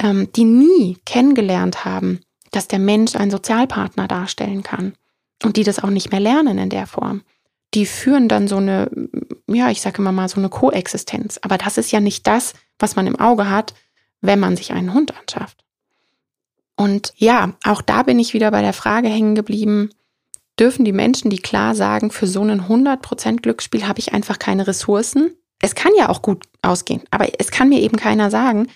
[0.00, 2.20] ähm, die nie kennengelernt haben,
[2.52, 4.94] dass der Mensch einen Sozialpartner darstellen kann
[5.44, 7.22] und die das auch nicht mehr lernen in der Form
[7.74, 8.90] die führen dann so eine,
[9.46, 11.38] ja, ich sage immer mal so eine Koexistenz.
[11.42, 13.74] Aber das ist ja nicht das, was man im Auge hat,
[14.20, 15.64] wenn man sich einen Hund anschafft.
[16.76, 19.90] Und ja, auch da bin ich wieder bei der Frage hängen geblieben,
[20.58, 24.66] dürfen die Menschen, die klar sagen, für so einen 100% Glücksspiel habe ich einfach keine
[24.66, 25.32] Ressourcen.
[25.60, 28.68] Es kann ja auch gut ausgehen, aber es kann mir eben keiner sagen,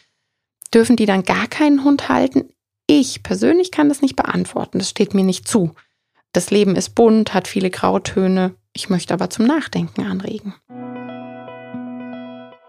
[0.73, 2.51] dürfen die dann gar keinen Hund halten?
[2.87, 5.75] Ich persönlich kann das nicht beantworten, das steht mir nicht zu.
[6.33, 8.55] Das Leben ist bunt, hat viele Grautöne.
[8.73, 10.55] Ich möchte aber zum Nachdenken anregen.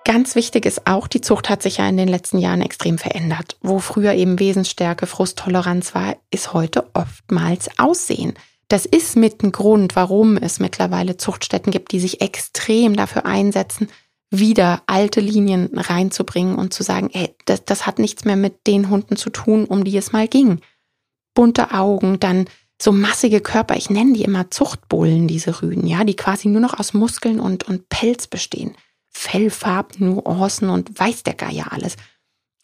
[0.03, 3.57] Ganz wichtig ist auch, die Zucht hat sich ja in den letzten Jahren extrem verändert.
[3.61, 8.33] Wo früher eben Wesensstärke, Frusttoleranz war, ist heute oftmals Aussehen.
[8.67, 13.89] Das ist mit ein Grund, warum es mittlerweile Zuchtstätten gibt, die sich extrem dafür einsetzen,
[14.31, 18.89] wieder alte Linien reinzubringen und zu sagen, ey, das, das hat nichts mehr mit den
[18.89, 20.61] Hunden zu tun, um die es mal ging.
[21.33, 22.45] Bunte Augen, dann
[22.81, 26.79] so massige Körper, ich nenne die immer Zuchtbullen, diese Rüden, ja, die quasi nur noch
[26.79, 28.75] aus Muskeln und, und Pelz bestehen.
[29.09, 31.95] Fellfarben, Nuancen und weiß der Geier alles.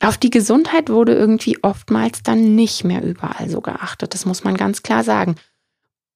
[0.02, 4.58] Auf die Gesundheit wurde irgendwie oftmals dann nicht mehr überall so geachtet, das muss man
[4.58, 5.36] ganz klar sagen.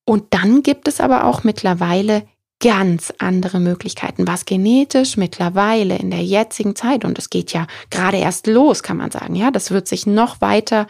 [0.06, 2.28] Und dann gibt es aber auch mittlerweile
[2.60, 8.18] ganz andere Möglichkeiten, was genetisch mittlerweile in der jetzigen Zeit, und es geht ja gerade
[8.18, 10.88] erst los, kann man sagen, ja, das wird sich noch weiter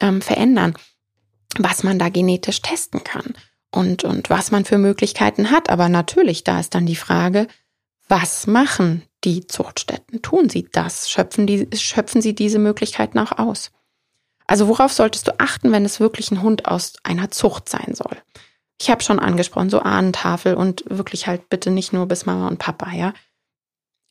[0.00, 0.74] ähm, verändern
[1.58, 3.34] was man da genetisch testen kann
[3.70, 5.70] und, und was man für Möglichkeiten hat.
[5.70, 7.48] Aber natürlich, da ist dann die Frage,
[8.08, 10.22] was machen die Zuchtstätten?
[10.22, 11.10] Tun sie das?
[11.10, 13.70] Schöpfen, die, schöpfen sie diese Möglichkeiten auch aus?
[14.46, 18.16] Also worauf solltest du achten, wenn es wirklich ein Hund aus einer Zucht sein soll?
[18.80, 22.58] Ich habe schon angesprochen, so Ahnentafel und wirklich halt bitte nicht nur bis Mama und
[22.58, 23.14] Papa, ja.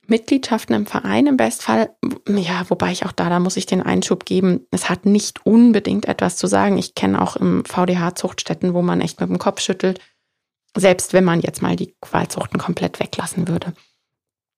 [0.08, 1.96] Mitgliedschaften im Verein im Bestfall,
[2.28, 6.06] ja, wobei ich auch da, da muss ich den Einschub geben, es hat nicht unbedingt
[6.06, 6.78] etwas zu sagen.
[6.78, 10.00] Ich kenne auch im VDH Zuchtstätten, wo man echt mit dem Kopf schüttelt,
[10.76, 13.74] selbst wenn man jetzt mal die Qualzuchten komplett weglassen würde.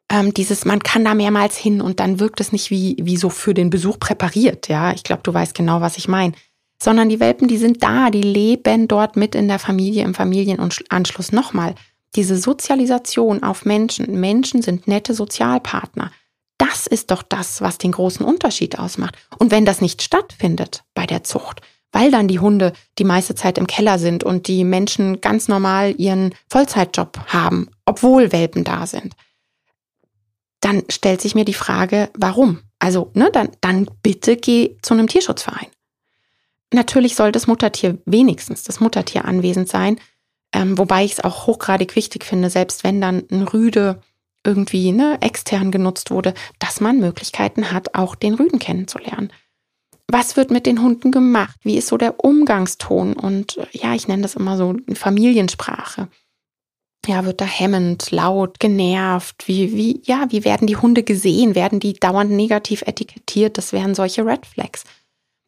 [0.10, 3.29] Ähm, dieses, man kann da mehrmals hin und dann wirkt es nicht wie, wie so
[3.29, 4.93] für den Besuch präpariert, ja.
[4.93, 6.34] Ich glaube, du weißt genau, was ich meine.
[6.82, 11.32] Sondern die Welpen, die sind da, die leben dort mit in der Familie, im Familienanschluss
[11.32, 11.75] nochmal
[12.15, 16.12] diese Sozialisation auf Menschen, Menschen sind nette Sozialpartner,
[16.58, 19.15] das ist doch das, was den großen Unterschied ausmacht.
[19.38, 23.58] Und wenn das nicht stattfindet bei der Zucht, weil dann die Hunde die meiste Zeit
[23.58, 29.13] im Keller sind und die Menschen ganz normal ihren Vollzeitjob haben, obwohl Welpen da sind,
[30.60, 32.62] dann stellt sich mir die Frage, warum?
[32.80, 35.67] Also, ne, dann, dann bitte geh zu einem Tierschutzverein.
[36.73, 39.99] natürlich soll das Muttertier wenigstens das Muttertier anwesend sein,
[40.54, 44.02] ähm, wobei ich es auch hochgradig wichtig finde, selbst wenn dann ein Rüde
[44.46, 49.32] irgendwie ne, extern genutzt wurde, dass man Möglichkeiten hat, auch den Rüden kennenzulernen.
[50.08, 51.58] Was wird mit den Hunden gemacht?
[51.63, 53.13] Wie ist so der Umgangston?
[53.13, 56.10] Und ja, ich nenne das immer so Familiensprache.
[57.06, 59.48] Ja, wird da hemmend, laut, genervt?
[59.48, 61.56] Wie, wie, ja, wie werden die Hunde gesehen?
[61.56, 63.58] Werden die dauernd negativ etikettiert?
[63.58, 64.84] Das wären solche Red Flags.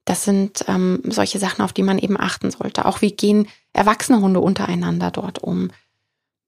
[0.05, 2.85] Das sind ähm, solche Sachen, auf die man eben achten sollte.
[2.85, 5.71] Auch wie gehen erwachsene Hunde untereinander dort um?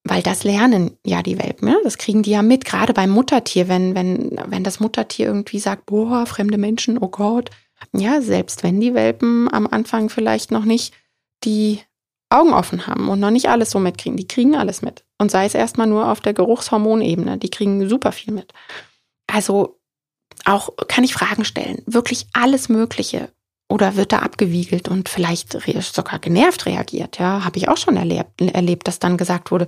[0.03, 1.75] Weil das lernen ja die Welpen, ja?
[1.83, 5.85] das kriegen die ja mit, gerade beim Muttertier, wenn, wenn, wenn das Muttertier irgendwie sagt,
[5.85, 7.49] boah, fremde Menschen, oh Gott.
[7.93, 10.93] Ja, selbst wenn die Welpen am Anfang vielleicht noch nicht
[11.43, 11.81] die
[12.29, 15.03] Augen offen haben und noch nicht alles so mitkriegen, die kriegen alles mit.
[15.17, 18.53] Und sei es erstmal nur auf der Geruchshormonebene, die kriegen super viel mit.
[19.27, 19.79] Also
[20.45, 23.29] auch kann ich Fragen stellen, wirklich alles Mögliche.
[23.69, 27.19] Oder wird da abgewiegelt und vielleicht sogar genervt reagiert?
[27.19, 29.67] Ja, habe ich auch schon erlebt, erlebt, dass dann gesagt wurde,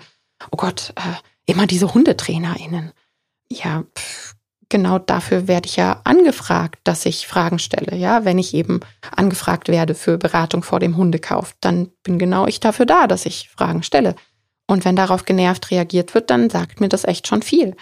[0.52, 2.94] oh Gott, äh, immer diese HundetrainerInnen.
[3.52, 4.36] Ja, pff,
[4.70, 7.98] genau dafür werde ich ja angefragt, dass ich Fragen stelle.
[7.98, 8.80] Ja, wenn ich eben
[9.16, 13.50] angefragt werde für Beratung vor dem Hundekauf, dann bin genau ich dafür da, dass ich
[13.50, 14.16] Fragen stelle.
[14.68, 17.76] Und wenn darauf genervt reagiert wird, dann sagt mir das echt schon viel.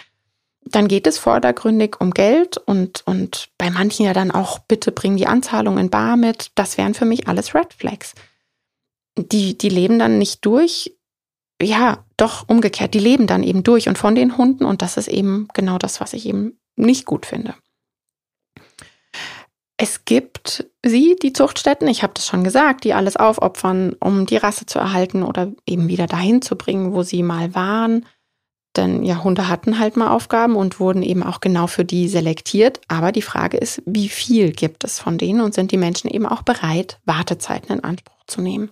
[0.70, 5.16] Dann geht es vordergründig um Geld und, und bei manchen ja dann auch, bitte bring
[5.16, 6.50] die Anzahlung in Bar mit.
[6.54, 8.14] Das wären für mich alles Red Flags.
[9.16, 10.92] Die, die leben dann nicht durch
[11.60, 15.08] ja, doch umgekehrt, die leben dann eben durch und von den Hunden und das ist
[15.08, 17.54] eben genau das, was ich eben nicht gut finde.
[19.76, 24.36] Es gibt sie, die Zuchtstätten, ich habe das schon gesagt, die alles aufopfern, um die
[24.36, 28.04] Rasse zu erhalten oder eben wieder dahin zu bringen, wo sie mal waren.
[28.78, 32.80] Denn ja, Hunde hatten halt mal Aufgaben und wurden eben auch genau für die selektiert.
[32.88, 36.24] Aber die Frage ist, wie viel gibt es von denen und sind die Menschen eben
[36.24, 38.70] auch bereit, Wartezeiten in Anspruch zu nehmen?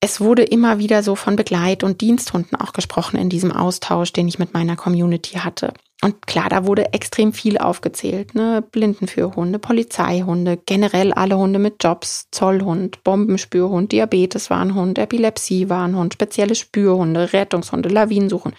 [0.00, 4.28] es wurde immer wieder so von Begleit- und Diensthunden auch gesprochen in diesem Austausch, den
[4.28, 5.72] ich mit meiner Community hatte.
[6.00, 8.36] Und klar, da wurde extrem viel aufgezählt.
[8.36, 8.62] Ne?
[8.62, 18.52] Blindenführhunde, Polizeihunde, generell alle Hunde mit Jobs, Zollhund, Bombenspürhund, Diabeteswarnhund, Epilepsiewarnhund, spezielle Spürhunde, Rettungshunde, Lawinensuchen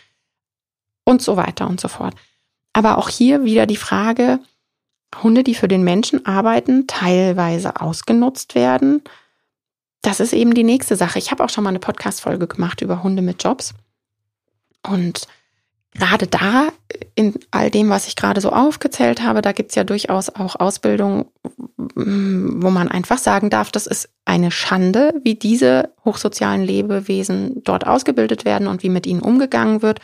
[1.10, 2.13] und so weiter und so fort.
[2.74, 4.39] Aber auch hier wieder die Frage,
[5.24, 9.02] Hunde, die für den Menschen arbeiten, teilweise ausgenutzt werden–
[10.02, 11.19] das ist eben die nächste Sache.
[11.19, 13.74] Ich habe auch schon mal eine Podcast-Folge gemacht über Hunde mit Jobs.
[14.88, 15.28] Und
[15.93, 16.69] gerade da,
[17.15, 20.56] in all dem, was ich gerade so aufgezählt habe, da gibt es ja durchaus auch
[20.56, 21.32] Ausbildung,
[21.76, 28.45] wo man einfach sagen darf, das ist eine Schande, wie diese hochsozialen Lebewesen dort ausgebildet
[28.45, 30.00] werden und wie mit ihnen umgegangen wird.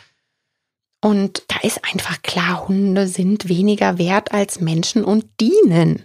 [1.06, 6.04] Und da ist einfach klar, Hunde sind weniger wert als Menschen und dienen.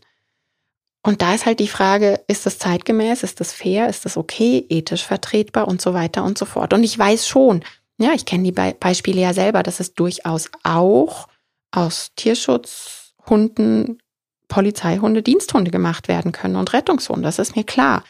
[1.01, 4.63] Und da ist halt die Frage, ist das zeitgemäß, ist das fair, ist das okay,
[4.69, 6.71] ethisch vertretbar und so weiter und so fort.
[6.71, 7.63] Und ich weiß schon,
[7.97, 11.27] ja, ich kenne die Be Beispiele ja selber, dass es durchaus auch
[11.71, 14.03] aus Tierschutzhunden,
[14.49, 18.03] Polizeihunde, Diensthunde gemacht werden können und Rettungshunde, das ist mir klar.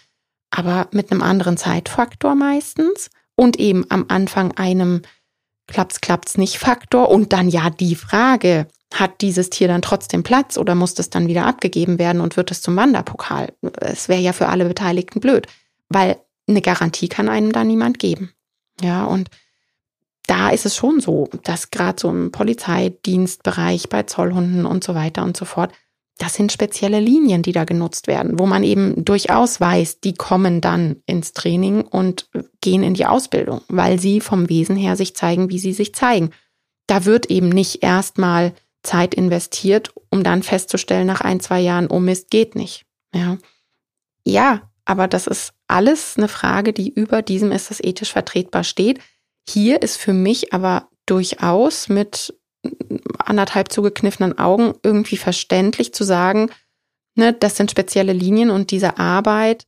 [0.49, 5.03] Aber mit einem anderen Zeitfaktor meistens und eben am Anfang einem
[5.71, 10.57] klappt's, klappt's nicht Faktor und dann ja die Frage, hat dieses Tier dann trotzdem Platz
[10.57, 13.53] oder muss es dann wieder abgegeben werden und wird es zum Wanderpokal?
[13.79, 15.47] Es wäre ja für alle Beteiligten blöd,
[15.89, 18.33] weil eine Garantie kann einem da niemand geben.
[18.81, 19.29] Ja, und
[20.27, 25.23] da ist es schon so, dass gerade so im Polizeidienstbereich bei Zollhunden und so weiter
[25.23, 25.71] und so fort,
[26.21, 30.61] das sind spezielle Linien, die da genutzt werden, wo man eben durchaus weiß, die kommen
[30.61, 32.29] dann ins Training und
[32.61, 36.29] gehen in die Ausbildung, weil sie vom Wesen her sich zeigen, wie sie sich zeigen.
[36.85, 38.53] Da wird eben nicht erstmal
[38.83, 42.85] Zeit investiert, um dann festzustellen nach ein, zwei Jahren, oh Mist, geht nicht.
[43.15, 43.39] Ja.
[44.23, 48.99] Ja, aber das ist alles eine Frage, die über diesem ist das ethisch vertretbar steht.
[49.49, 52.35] Hier ist für mich aber durchaus mit
[53.17, 56.49] anderthalb zugekniffenen Augen irgendwie verständlich zu sagen,
[57.15, 59.65] ne, das sind spezielle Linien und diese Arbeit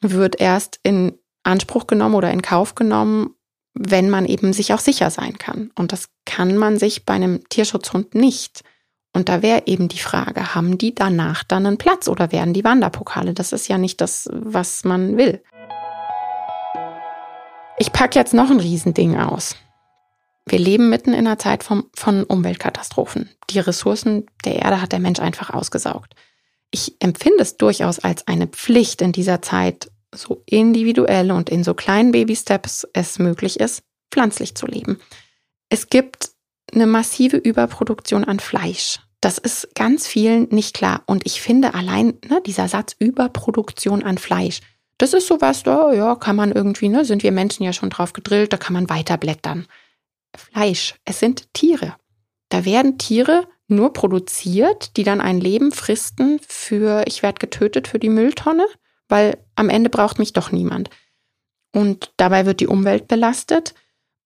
[0.00, 3.34] wird erst in Anspruch genommen oder in Kauf genommen,
[3.74, 5.70] wenn man eben sich auch sicher sein kann.
[5.74, 8.62] Und das kann man sich bei einem Tierschutzhund nicht.
[9.12, 12.64] Und da wäre eben die Frage, haben die danach dann einen Platz oder werden die
[12.64, 13.32] Wanderpokale?
[13.32, 15.42] Das ist ja nicht das, was man will.
[17.78, 19.56] Ich packe jetzt noch ein Riesending aus.
[20.48, 23.30] Wir leben mitten in einer Zeit von, von Umweltkatastrophen.
[23.50, 26.14] Die Ressourcen der Erde hat der Mensch einfach ausgesaugt.
[26.70, 31.74] Ich empfinde es durchaus als eine Pflicht in dieser Zeit, so individuell und in so
[31.74, 33.82] kleinen Baby-Steps es möglich ist,
[34.12, 35.00] pflanzlich zu leben.
[35.68, 36.30] Es gibt
[36.72, 39.00] eine massive Überproduktion an Fleisch.
[39.20, 41.02] Das ist ganz vielen nicht klar.
[41.06, 44.60] Und ich finde allein ne, dieser Satz Überproduktion an Fleisch,
[44.98, 48.12] das ist sowas, da ja, kann man irgendwie, ne, sind wir Menschen ja schon drauf
[48.12, 49.66] gedrillt, da kann man weiterblättern.
[50.38, 51.96] Fleisch, es sind Tiere.
[52.48, 57.98] Da werden Tiere nur produziert, die dann ein Leben fristen für, ich werde getötet für
[57.98, 58.66] die Mülltonne,
[59.08, 60.90] weil am Ende braucht mich doch niemand.
[61.74, 63.74] Und dabei wird die Umwelt belastet.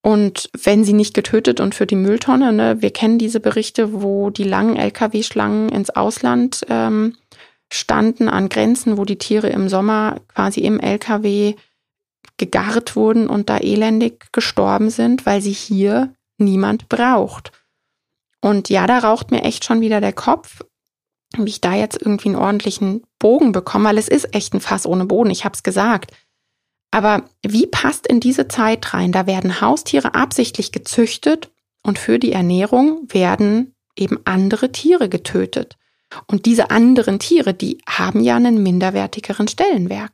[0.02, 4.30] Und wenn sie nicht getötet und für die Mülltonne, ne, wir kennen diese Berichte, wo
[4.30, 7.16] die langen Lkw-Schlangen ins Ausland ähm,
[7.72, 11.54] standen an Grenzen, wo die Tiere im Sommer quasi im Lkw
[12.40, 17.52] gegart wurden und da elendig gestorben sind, weil sie hier niemand braucht.
[18.40, 20.62] Und ja, da raucht mir echt schon wieder der Kopf,
[21.36, 24.86] wie ich da jetzt irgendwie einen ordentlichen Bogen bekomme, weil es ist echt ein Fass
[24.86, 26.12] ohne Boden, ich habe es gesagt.
[26.90, 29.12] Aber wie passt in diese Zeit rein?
[29.12, 35.76] Da werden Haustiere absichtlich gezüchtet und für die Ernährung werden eben andere Tiere getötet.
[36.26, 40.12] Und diese anderen Tiere, die haben ja einen minderwertigeren Stellenwert.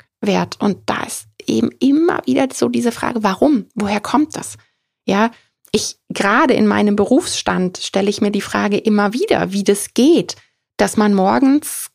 [0.63, 3.67] Und da ist eben immer wieder so diese Frage, warum?
[3.75, 4.57] Woher kommt das?
[5.05, 5.31] Ja,
[5.73, 10.37] ich gerade in meinem Berufsstand stelle ich mir die Frage immer wieder, wie das geht,
[10.77, 11.91] dass man morgens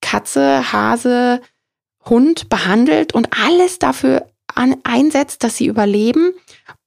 [0.00, 1.40] Katze, Hase,
[2.04, 6.32] Hund behandelt und alles dafür an, einsetzt, dass sie überleben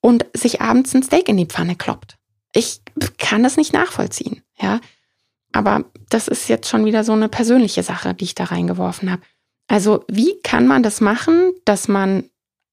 [0.01, 2.17] und sich abends ein Steak in die Pfanne kloppt.
[2.53, 2.81] Ich
[3.17, 4.79] kann das nicht nachvollziehen, ja.
[5.51, 9.23] Aber das ist jetzt schon wieder so eine persönliche Sache, die ich da reingeworfen habe.
[9.69, 12.25] Also, wie kann man das machen, dass man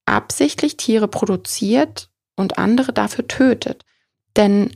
[0.05, 3.85] absichtlich Tiere produziert und andere dafür tötet?
[4.35, 4.71] Denn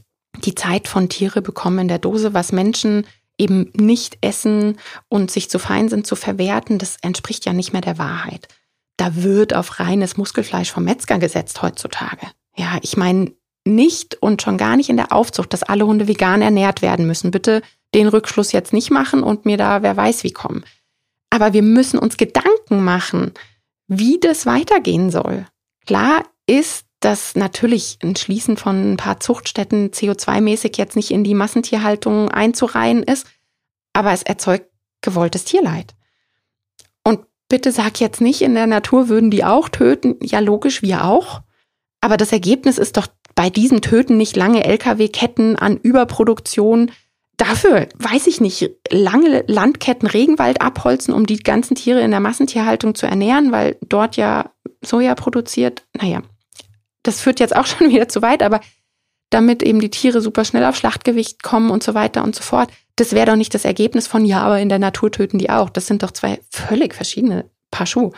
[0.46, 3.08] die Zeit von Tiere bekommen in der Dose, was Menschen
[3.40, 4.78] eben nicht essen
[5.10, 8.48] und sich zu fein sind zu verwerten, das entspricht ja nicht mehr der Wahrheit.
[8.98, 12.28] Da wird auf reines Muskelfleisch vom Metzger gesetzt heutzutage.
[12.56, 13.34] Ja, ich meine
[13.66, 17.32] nicht und schon gar nicht in der Aufzucht, dass alle Hunde vegan ernährt werden müssen.
[17.32, 17.64] Bitte
[17.96, 20.64] den Rückschluss jetzt nicht machen und mir da wer weiß wie kommen.
[21.32, 23.32] Aber wir müssen uns Gedanken machen,
[23.88, 25.48] wie das weitergehen soll.
[25.88, 31.34] Klar ist, dass natürlich ein Schließen von ein paar Zuchtstätten CO2-mäßig jetzt nicht in die
[31.34, 33.26] Massentierhaltung einzureihen ist,
[33.94, 34.70] aber es erzeugt
[35.02, 35.96] gewolltes Tierleid.
[37.04, 40.18] Und bitte sag jetzt nicht, in der Natur würden die auch töten.
[40.22, 41.42] Ja, logisch, wir auch.
[42.02, 46.92] Aber das Ergebnis ist doch bei diesen Töten nicht lange Lkw-Ketten an Überproduktion.
[47.42, 52.94] Dafür, weiß ich nicht, lange Landketten Regenwald abholzen, um die ganzen Tiere in der Massentierhaltung
[52.94, 54.52] zu ernähren, weil dort ja
[54.86, 55.84] Soja produziert.
[56.00, 56.22] Naja,
[57.02, 58.62] das führt jetzt auch schon wieder zu weit, aber
[59.32, 62.70] damit eben die Tiere super schnell auf Schlachtgewicht kommen und so weiter und so fort.
[62.96, 65.72] Das wäre doch nicht das Ergebnis von, ja, aber in der Natur töten die auch.
[65.72, 68.12] Das sind doch zwei völlig verschiedene Paar Schuhe.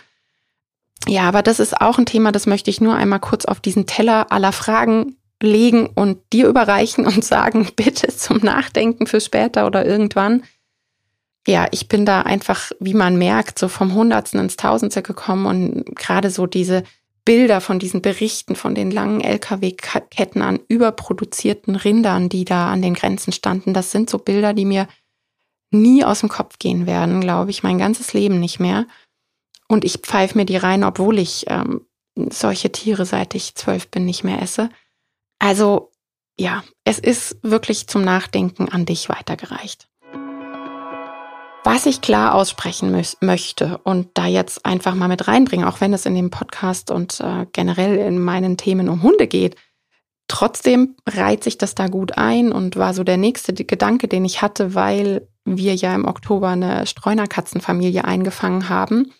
[1.07, 3.85] Ja, aber das ist auch ein Thema, das möchte ich nur einmal kurz auf diesen
[3.85, 9.85] Teller aller Fragen legen und dir überreichen und sagen, bitte zum Nachdenken für später oder
[9.85, 10.43] irgendwann.
[11.45, 15.95] Ja, ich bin da einfach, wie man merkt, so vom Hundertsten ins Tausendste gekommen und
[15.97, 16.83] gerade so diese
[17.25, 22.93] Bilder von diesen Berichten von den langen Lkw-Ketten an überproduzierten Rindern, die da an den
[22.93, 23.73] Grenzen standen.
[23.73, 24.87] Das sind so Bilder, die mir
[25.71, 28.85] nie aus dem Kopf gehen werden, glaube ich, mein ganzes Leben nicht mehr.
[29.67, 31.81] Und ich pfeife mir die rein, obwohl ich ähm,
[32.15, 34.69] solche Tiere, seit ich zwölf bin, nicht mehr esse.
[35.43, 35.91] Also
[36.39, 39.89] ja, es ist wirklich zum Nachdenken an dich weitergereicht.
[41.65, 46.05] Was ich klar aussprechen möchte und da jetzt einfach mal mit reinbringen, auch wenn es
[46.05, 49.57] in dem Podcast und äh, generell in meinen Themen um Hunde geht,
[50.29, 54.41] trotzdem reiht sich das da gut ein und war so der nächste Gedanke, den ich
[54.41, 59.11] hatte, weil wir ja im Oktober eine Streunerkatzenfamilie eingefangen haben.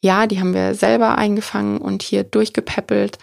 [0.00, 3.18] Ja, die haben wir selber eingefangen und hier durchgepäppelt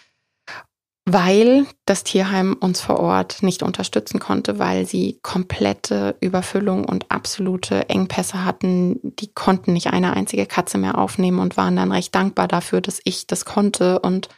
[1.13, 7.89] weil das Tierheim uns vor Ort nicht unterstützen konnte, weil sie komplette Überfüllung und absolute
[7.89, 8.99] Engpässe hatten.
[9.03, 13.01] Die konnten nicht eine einzige Katze mehr aufnehmen und waren dann recht dankbar dafür, dass
[13.03, 14.29] ich das konnte und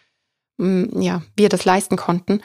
[0.58, 2.42] mm, ja, wir das leisten konnten.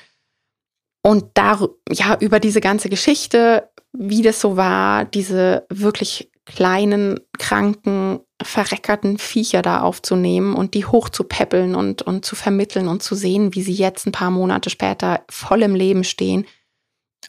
[1.03, 8.21] Und da, ja, über diese ganze Geschichte, wie das so war, diese wirklich kleinen, kranken,
[8.43, 13.63] verreckerten Viecher da aufzunehmen und die hochzupäppeln und, und zu vermitteln und zu sehen, wie
[13.63, 16.47] sie jetzt ein paar Monate später voll im Leben stehen.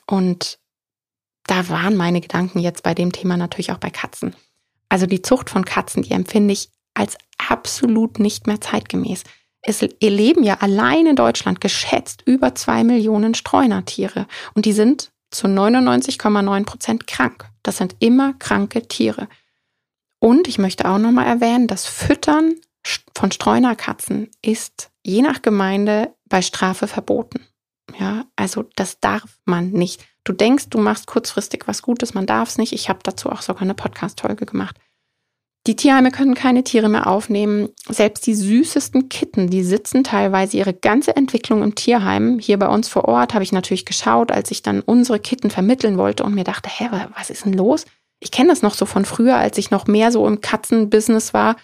[0.06, 0.60] Und
[1.46, 4.36] da waren meine Gedanken jetzt bei dem Thema natürlich auch bei Katzen.
[4.90, 9.24] Also die Zucht von Katzen, die empfinde ich als absolut nicht mehr zeitgemäß.
[9.62, 15.48] Es leben ja allein in Deutschland geschätzt über zwei Millionen Streunertiere und die sind zu
[15.48, 17.50] 99,9 Prozent krank.
[17.64, 19.28] Das sind immer kranke Tiere.
[20.20, 22.56] Und ich möchte auch nochmal erwähnen, das Füttern
[23.16, 27.46] von Streunerkatzen ist je nach Gemeinde bei Strafe verboten.
[28.00, 30.06] Ja, also das darf man nicht.
[30.24, 32.74] Du denkst, du machst kurzfristig was Gutes, man darf es nicht.
[32.74, 34.78] Ich habe dazu auch sogar eine Podcast-Folge gemacht.
[35.68, 37.70] Die Tierheime können keine Tiere mehr aufnehmen.
[37.90, 42.40] Selbst die süßesten Kitten, die sitzen teilweise ihre ganze Entwicklung im Tierheim.
[42.40, 45.98] Hier bei uns vor Ort habe ich natürlich geschaut, als ich dann unsere Kitten vermitteln
[45.98, 47.86] wollte und mir dachte, hä, was ist denn los?
[48.20, 51.56] Ich kenne das noch so von früher, als ich noch mehr so im Katzenbusiness war.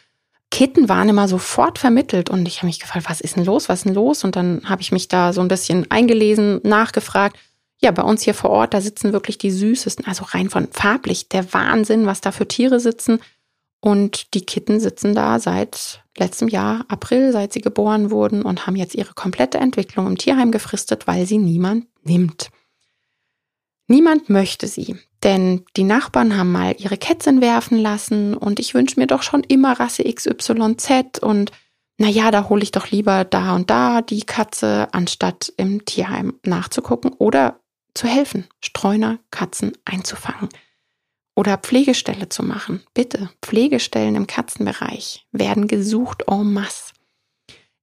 [0.52, 3.80] Kitten waren immer sofort vermittelt und ich habe mich gefragt, was ist denn los, was
[3.80, 4.24] ist denn los?
[4.24, 7.38] Und dann habe ich mich da so ein bisschen eingelesen, nachgefragt.
[7.82, 11.28] Ja, bei uns hier vor Ort, da sitzen wirklich die süßesten, also rein von farblich,
[11.28, 13.20] der Wahnsinn, was da für Tiere sitzen.
[13.82, 18.76] Und die Kitten sitzen da seit letztem Jahr, April, seit sie geboren wurden und haben
[18.76, 22.50] jetzt ihre komplette Entwicklung im Tierheim gefristet, weil sie niemand nimmt.
[23.88, 29.00] Niemand möchte sie, denn die Nachbarn haben mal ihre Kätzchen werfen lassen und ich wünsche
[29.00, 31.52] mir doch schon immer Rasse XYZ und
[31.98, 37.14] naja, da hole ich doch lieber da und da die Katze, anstatt im Tierheim nachzugucken
[37.14, 37.60] oder
[37.94, 40.50] zu helfen, Streuner, Katzen einzufangen.
[41.36, 42.84] Oder Pflegestelle zu machen.
[42.94, 46.94] Bitte, Pflegestellen im Katzenbereich werden gesucht en masse.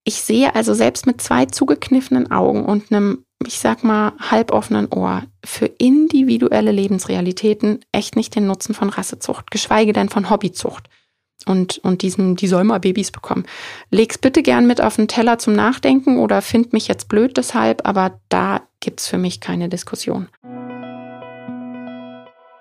[0.05, 5.23] Ich sehe also selbst mit zwei zugekniffenen Augen und einem, ich sag mal, halboffenen Ohr
[5.45, 10.89] für individuelle Lebensrealitäten echt nicht den Nutzen von Rassezucht, geschweige denn von Hobbyzucht.
[11.47, 13.47] Und, und diesen, die soll mal Babys bekommen.
[13.91, 17.89] Leg's bitte gern mit auf den Teller zum Nachdenken oder find mich jetzt blöd deshalb,
[17.89, 20.29] aber da gibt's für mich keine Diskussion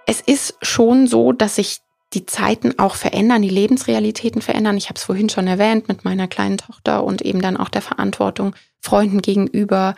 [0.10, 1.82] es ist schon so, dass sich
[2.14, 4.76] die Zeiten auch verändern, die Lebensrealitäten verändern.
[4.76, 7.84] Ich habe es vorhin schon erwähnt mit meiner kleinen Tochter und eben dann auch der
[7.84, 9.94] Verantwortung Freunden gegenüber,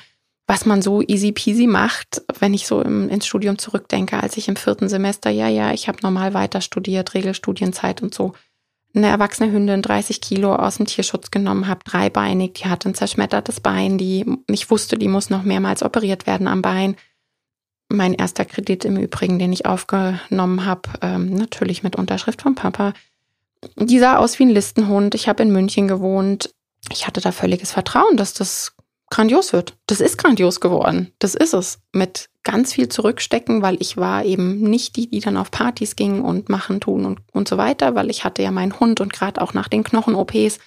[0.51, 4.49] was man so easy peasy macht, wenn ich so im, ins Studium zurückdenke, als ich
[4.49, 8.33] im vierten Semester, ja, ja, ich habe normal weiter studiert, Regelstudienzeit und so,
[8.93, 13.61] eine erwachsene Hündin 30 Kilo aus dem Tierschutz genommen habe, dreibeinig, die hatte ein zerschmettertes
[13.61, 16.97] Bein, die ich wusste, die muss noch mehrmals operiert werden am Bein
[17.87, 22.93] mein erster Kredit im Übrigen, den ich aufgenommen habe, ähm, natürlich mit Unterschrift vom Papa.
[23.75, 25.13] Die sah aus wie ein Listenhund.
[25.13, 26.53] Ich habe in München gewohnt.
[26.89, 28.75] Ich hatte da völliges Vertrauen, dass das
[29.11, 29.77] grandios wird.
[29.85, 31.11] Das ist grandios geworden.
[31.19, 31.79] Das ist es.
[31.93, 36.21] Mit ganz viel zurückstecken, weil ich war eben nicht die, die dann auf Partys ging
[36.21, 39.39] und machen, tun und, und so weiter, weil ich hatte ja meinen Hund und gerade
[39.39, 40.57] auch nach den Knochen-OPs.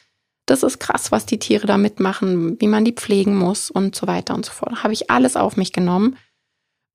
[0.46, 4.06] Das ist krass, was die Tiere da mitmachen, wie man die pflegen muss und so
[4.06, 4.84] weiter und so fort.
[4.84, 6.16] Habe ich alles auf mich genommen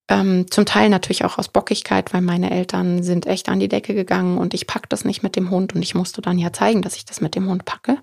[0.09, 3.93] ähm, zum Teil natürlich auch aus Bockigkeit, weil meine Eltern sind echt an die Decke
[3.93, 6.81] gegangen und ich pack das nicht mit dem Hund und ich musste dann ja zeigen,
[6.81, 7.99] dass ich das mit dem Hund packe.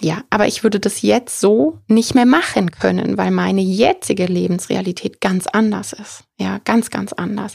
[0.00, 5.20] Ja, aber ich würde das jetzt so nicht mehr machen können, weil meine jetzige Lebensrealität
[5.20, 6.24] ganz anders ist.
[6.38, 7.54] Ja, ganz, ganz anders.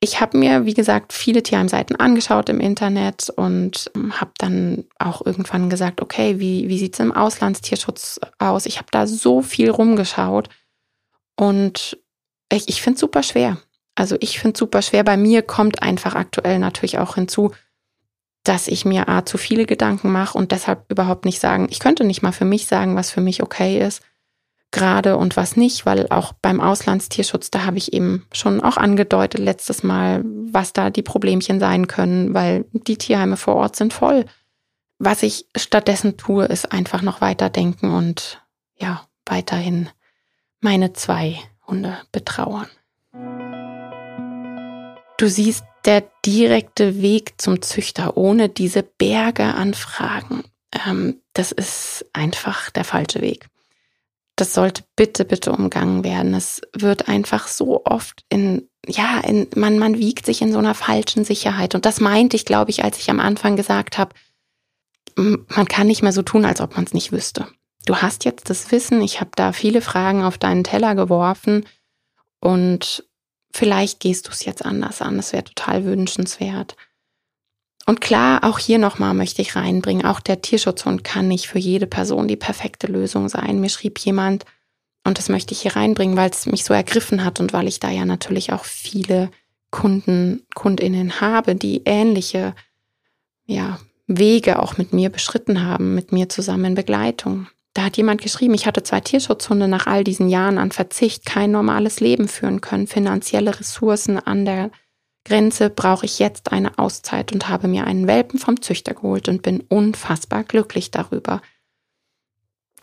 [0.00, 5.26] Ich habe mir, wie gesagt, viele Tierheimseiten angeschaut im Internet und ähm, habe dann auch
[5.26, 8.66] irgendwann gesagt, okay, wie, wie sieht es im Auslandstierschutz aus?
[8.66, 10.50] Ich habe da so viel rumgeschaut
[11.36, 11.98] und
[12.52, 13.58] ich, ich finde es super schwer.
[13.96, 15.02] Also ich finde es super schwer.
[15.02, 17.50] Bei mir kommt einfach aktuell natürlich auch hinzu,
[18.44, 22.04] dass ich mir A, zu viele Gedanken mache und deshalb überhaupt nicht sagen, ich könnte
[22.04, 24.02] nicht mal für mich sagen, was für mich okay ist,
[24.70, 29.40] gerade und was nicht, weil auch beim Auslandstierschutz, da habe ich eben schon auch angedeutet
[29.40, 34.26] letztes Mal, was da die Problemchen sein können, weil die Tierheime vor Ort sind voll.
[34.98, 38.42] Was ich stattdessen tue, ist einfach noch weiter denken und
[38.76, 39.88] ja, weiterhin
[40.60, 42.66] meine zwei Hunde betrauern.
[45.18, 50.44] Du siehst der direkte Weg zum Züchter ohne diese Berge an Fragen.
[50.86, 53.48] Ähm, das ist einfach der falsche Weg.
[54.36, 56.34] Das sollte bitte, bitte umgangen werden.
[56.34, 60.74] Es wird einfach so oft in, ja, in, man, man wiegt sich in so einer
[60.74, 61.74] falschen Sicherheit.
[61.74, 64.14] Und das meinte ich, glaube ich, als ich am Anfang gesagt habe,
[65.16, 67.48] man kann nicht mehr so tun, als ob man es nicht wüsste
[67.88, 71.66] du hast jetzt das Wissen, ich habe da viele Fragen auf deinen Teller geworfen
[72.40, 73.07] und
[73.52, 75.16] vielleicht gehst du es jetzt anders an.
[75.16, 76.76] Das wäre total wünschenswert.
[77.86, 81.86] Und klar, auch hier nochmal möchte ich reinbringen, auch der Tierschutzhund kann nicht für jede
[81.86, 83.60] Person die perfekte Lösung sein.
[83.60, 84.44] Mir schrieb jemand,
[85.04, 87.80] und das möchte ich hier reinbringen, weil es mich so ergriffen hat und weil ich
[87.80, 89.30] da ja natürlich auch viele
[89.70, 92.54] Kunden, Kundinnen habe, die ähnliche,
[93.46, 97.46] ja, Wege auch mit mir beschritten haben, mit mir zusammen in Begleitung.
[97.74, 101.50] Da hat jemand geschrieben, ich hatte zwei Tierschutzhunde nach all diesen Jahren an Verzicht kein
[101.50, 104.70] normales Leben führen können, finanzielle Ressourcen an der
[105.24, 109.42] Grenze brauche ich jetzt eine Auszeit und habe mir einen Welpen vom Züchter geholt und
[109.42, 111.42] bin unfassbar glücklich darüber.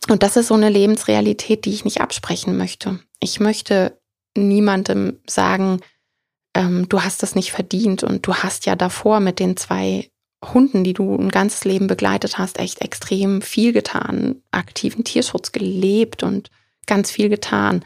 [0.08, 3.00] Und das ist so eine Lebensrealität, die ich nicht absprechen möchte.
[3.18, 4.00] Ich möchte
[4.36, 5.80] niemandem sagen,
[6.54, 10.10] ähm, du hast das nicht verdient und du hast ja davor mit den zwei
[10.54, 16.22] Hunden, die du ein ganzes Leben begleitet hast, echt extrem viel getan, aktiven Tierschutz gelebt
[16.22, 16.50] und
[16.86, 17.84] ganz viel getan.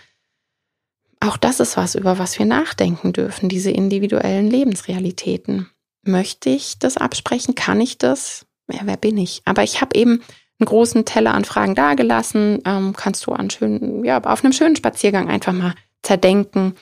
[1.23, 5.69] auch das ist was, über was wir nachdenken dürfen, diese individuellen Lebensrealitäten.
[6.03, 7.55] Möchte ich das absprechen?
[7.55, 8.47] Kann ich das?
[8.73, 9.43] Ja, wer bin ich?
[9.45, 10.23] Aber ich habe eben
[10.59, 12.61] einen großen Teller an Fragen dagelassen.
[12.65, 16.75] Ähm, kannst du an schönen, ja, auf einem schönen Spaziergang einfach mal zerdenken,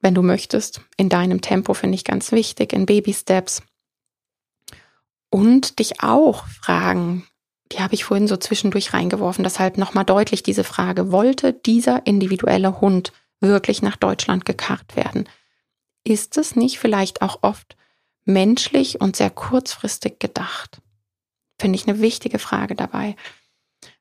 [0.00, 0.80] wenn du möchtest.
[0.96, 3.62] In deinem Tempo finde ich ganz wichtig, in Baby Steps.
[5.30, 7.26] Und dich auch fragen,
[7.72, 12.80] die habe ich vorhin so zwischendurch reingeworfen, deshalb nochmal deutlich diese Frage, wollte dieser individuelle
[12.80, 15.28] Hund wirklich nach Deutschland gekarrt werden?
[16.04, 17.76] Ist es nicht vielleicht auch oft
[18.24, 20.80] menschlich und sehr kurzfristig gedacht?
[21.60, 23.16] Finde ich eine wichtige Frage dabei.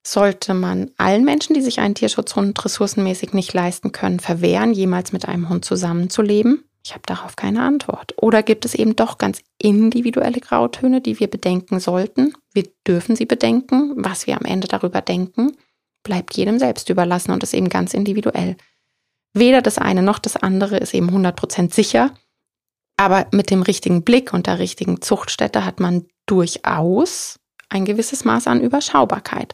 [0.04, 5.28] Sollte man allen Menschen, die sich einen Tierschutzhund ressourcenmäßig nicht leisten können, verwehren, jemals mit
[5.28, 6.64] einem Hund zusammenzuleben?
[6.88, 8.14] Ich habe darauf keine Antwort.
[8.16, 12.34] Oder gibt es eben doch ganz individuelle Grautöne, die wir bedenken sollten?
[12.54, 13.92] Wir dürfen sie bedenken.
[13.98, 15.58] Was wir am Ende darüber denken,
[16.04, 18.56] bleibt jedem selbst überlassen und ist eben ganz individuell.
[19.34, 22.12] Weder das eine noch das andere ist eben 100% sicher.
[22.96, 28.48] Aber mit dem richtigen Blick und der richtigen Zuchtstätte hat man durchaus ein gewisses Maß
[28.48, 29.54] an Überschaubarkeit.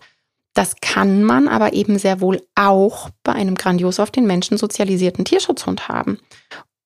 [0.53, 5.25] Das kann man aber eben sehr wohl auch bei einem grandios auf den Menschen sozialisierten
[5.25, 6.19] Tierschutzhund haben.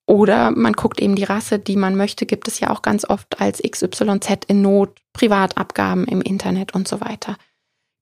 [0.08, 3.42] Oder man guckt eben die Rasse, die man möchte, gibt es ja auch ganz oft
[3.42, 7.36] als XYZ in Not, Privatabgaben im Internet und so weiter.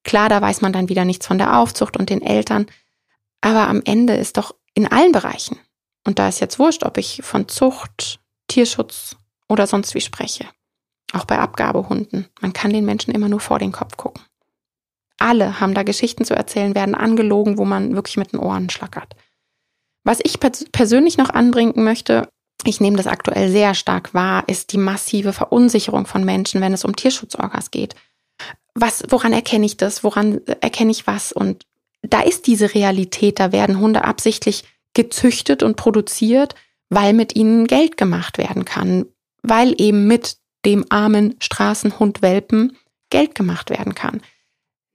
[0.04, 2.66] Klar, da weiß man dann wieder nichts von der Aufzucht und den Eltern,
[3.40, 5.58] aber am Ende ist doch in allen Bereichen,
[6.06, 9.16] und da ist jetzt wurscht, ob ich von Zucht, Tierschutz
[9.48, 10.44] oder sonst wie spreche,
[11.12, 14.22] auch bei Abgabehunden, man kann den Menschen immer nur vor den Kopf gucken.
[15.18, 19.16] Alle haben da Geschichten zu erzählen, werden angelogen, wo man wirklich mit den Ohren schlackert.
[20.06, 22.28] Was ich persönlich noch anbringen möchte,
[22.64, 26.84] ich nehme das aktuell sehr stark wahr, ist die massive Verunsicherung von Menschen, wenn es
[26.84, 27.96] um Tierschutzorgas geht.
[28.76, 30.04] Was, woran erkenne ich das?
[30.04, 31.32] Woran erkenne ich was?
[31.32, 31.64] Und
[32.02, 34.62] da ist diese Realität, da werden Hunde absichtlich
[34.94, 36.54] gezüchtet und produziert,
[36.88, 39.06] weil mit ihnen Geld gemacht werden kann,
[39.42, 42.76] weil eben mit dem armen Straßenhund-Welpen
[43.10, 44.22] Geld gemacht werden kann.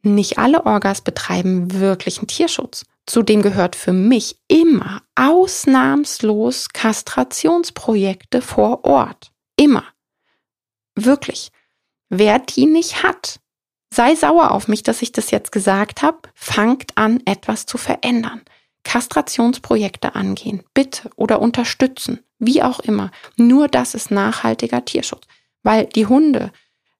[0.03, 2.86] Nicht alle Orgas betreiben wirklichen Tierschutz.
[3.12, 9.34] Zudem gehört für mich immer ausnahmslos Kastrationsprojekte vor Ort.
[9.57, 9.84] Immer.
[10.95, 11.51] Wirklich.
[12.07, 13.41] Wer die nicht hat,
[13.93, 18.43] sei sauer auf mich, dass ich das jetzt gesagt habe, fangt an, etwas zu verändern.
[18.86, 23.12] Kastrationsprojekte angehen, bitte oder unterstützen, wie auch immer.
[23.36, 25.28] Nur das ist nachhaltiger Tierschutz,
[25.64, 26.53] weil die Hunde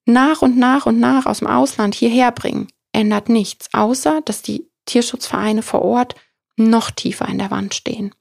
[0.06, 4.71] nach und nach und nach aus dem Ausland hierher bringen, ändert nichts, außer dass die
[4.92, 6.16] Tierschutzvereine vor Ort
[6.58, 8.14] noch tiefer in der Wand stehen,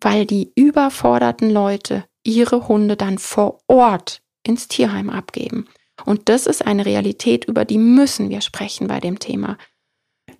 [0.00, 5.68] weil die überforderten Leute ihre Hunde dann vor Ort ins Tierheim abgeben.
[6.04, 9.56] Und das ist eine Realität, über die müssen wir sprechen bei dem Thema.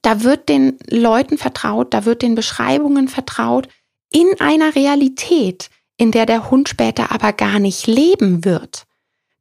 [0.03, 3.69] Da wird den Leuten vertraut, da wird den Beschreibungen vertraut,
[4.11, 8.87] in einer Realität, in der der Hund später aber gar nicht leben wird.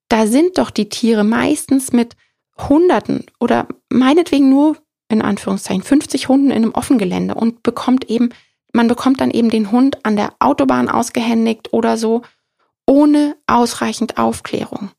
[0.09, 2.15] Da sind doch die Tiere meistens mit
[2.57, 4.77] Hunderten oder meinetwegen nur
[5.09, 8.29] in Anführungszeichen 50 Hunden in einem Offengelände und bekommt eben,
[8.71, 12.21] man bekommt dann eben den Hund an der Autobahn ausgehändigt oder so,
[12.85, 14.91] ohne ausreichend Aufklärung.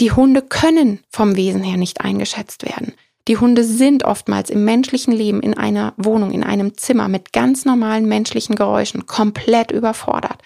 [0.00, 2.94] Die Hunde können vom Wesen her nicht eingeschätzt werden.
[3.28, 7.64] Die Hunde sind oftmals im menschlichen Leben in einer Wohnung, in einem Zimmer mit ganz
[7.64, 10.38] normalen menschlichen Geräuschen komplett überfordert.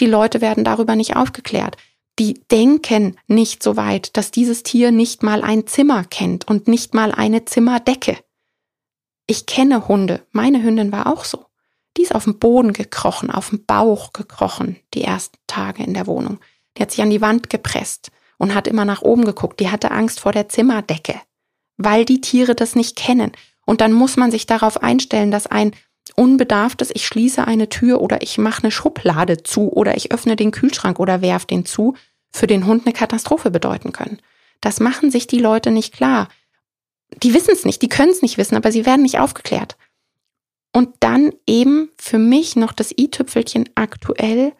[0.00, 1.76] Die Leute werden darüber nicht aufgeklärt.
[2.18, 6.94] Die denken nicht so weit, dass dieses Tier nicht mal ein Zimmer kennt und nicht
[6.94, 8.16] mal eine Zimmerdecke.
[9.26, 10.26] Ich kenne Hunde.
[10.32, 11.46] Meine Hündin war auch so.
[11.96, 16.06] Die ist auf dem Boden gekrochen, auf dem Bauch gekrochen, die ersten Tage in der
[16.06, 16.38] Wohnung.
[16.76, 19.60] Die hat sich an die Wand gepresst und hat immer nach oben geguckt.
[19.60, 21.20] Die hatte Angst vor der Zimmerdecke,
[21.76, 23.32] weil die Tiere das nicht kennen.
[23.66, 25.72] Und dann muss man sich darauf einstellen, dass ein
[26.16, 30.50] unbedarftes, ich schließe eine Tür oder ich mache eine Schublade zu oder ich öffne den
[30.50, 31.94] Kühlschrank oder werf den zu,
[32.30, 34.18] für den Hund eine Katastrophe bedeuten können.
[34.60, 36.28] Das machen sich die Leute nicht klar
[37.22, 39.76] die wissen es nicht, die können es nicht wissen, aber sie werden nicht aufgeklärt.
[40.72, 44.52] Und dann eben für mich noch das i-Tüpfelchen aktuell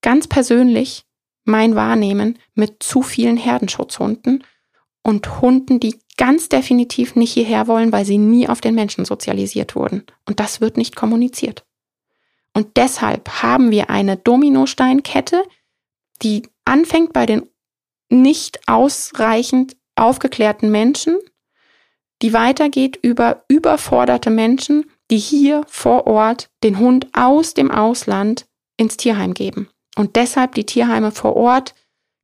[0.00, 1.04] ganz persönlich
[1.44, 4.44] mein Wahrnehmen mit zu vielen Herdenschutzhunden
[5.02, 9.74] und Hunden, die ganz definitiv nicht hierher wollen, weil sie nie auf den Menschen sozialisiert
[9.74, 10.04] wurden.
[10.26, 11.64] Und das wird nicht kommuniziert.
[12.54, 15.44] Und deshalb haben wir eine Dominosteinkette,
[16.22, 17.48] die anfängt bei den
[18.10, 21.18] nicht ausreichend aufgeklärten Menschen
[22.22, 28.46] die weitergeht über überforderte Menschen, die hier vor Ort den Hund aus dem Ausland
[28.76, 29.68] ins Tierheim geben.
[29.96, 31.74] Und deshalb die Tierheime vor Ort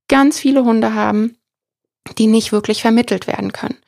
[0.08, 1.36] ganz viele Hunde haben,
[2.18, 3.78] die nicht wirklich vermittelt werden können.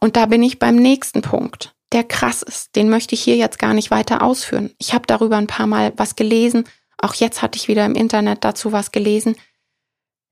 [0.00, 1.74] Und da bin ich beim nächsten Punkt.
[1.92, 2.74] der krass ist.
[2.74, 4.72] Den möchte ich hier jetzt gar nicht weiter ausführen.
[4.78, 6.64] Ich habe darüber ein paar Mal was gelesen.
[6.98, 9.36] Auch jetzt hatte ich wieder im Internet dazu was gelesen.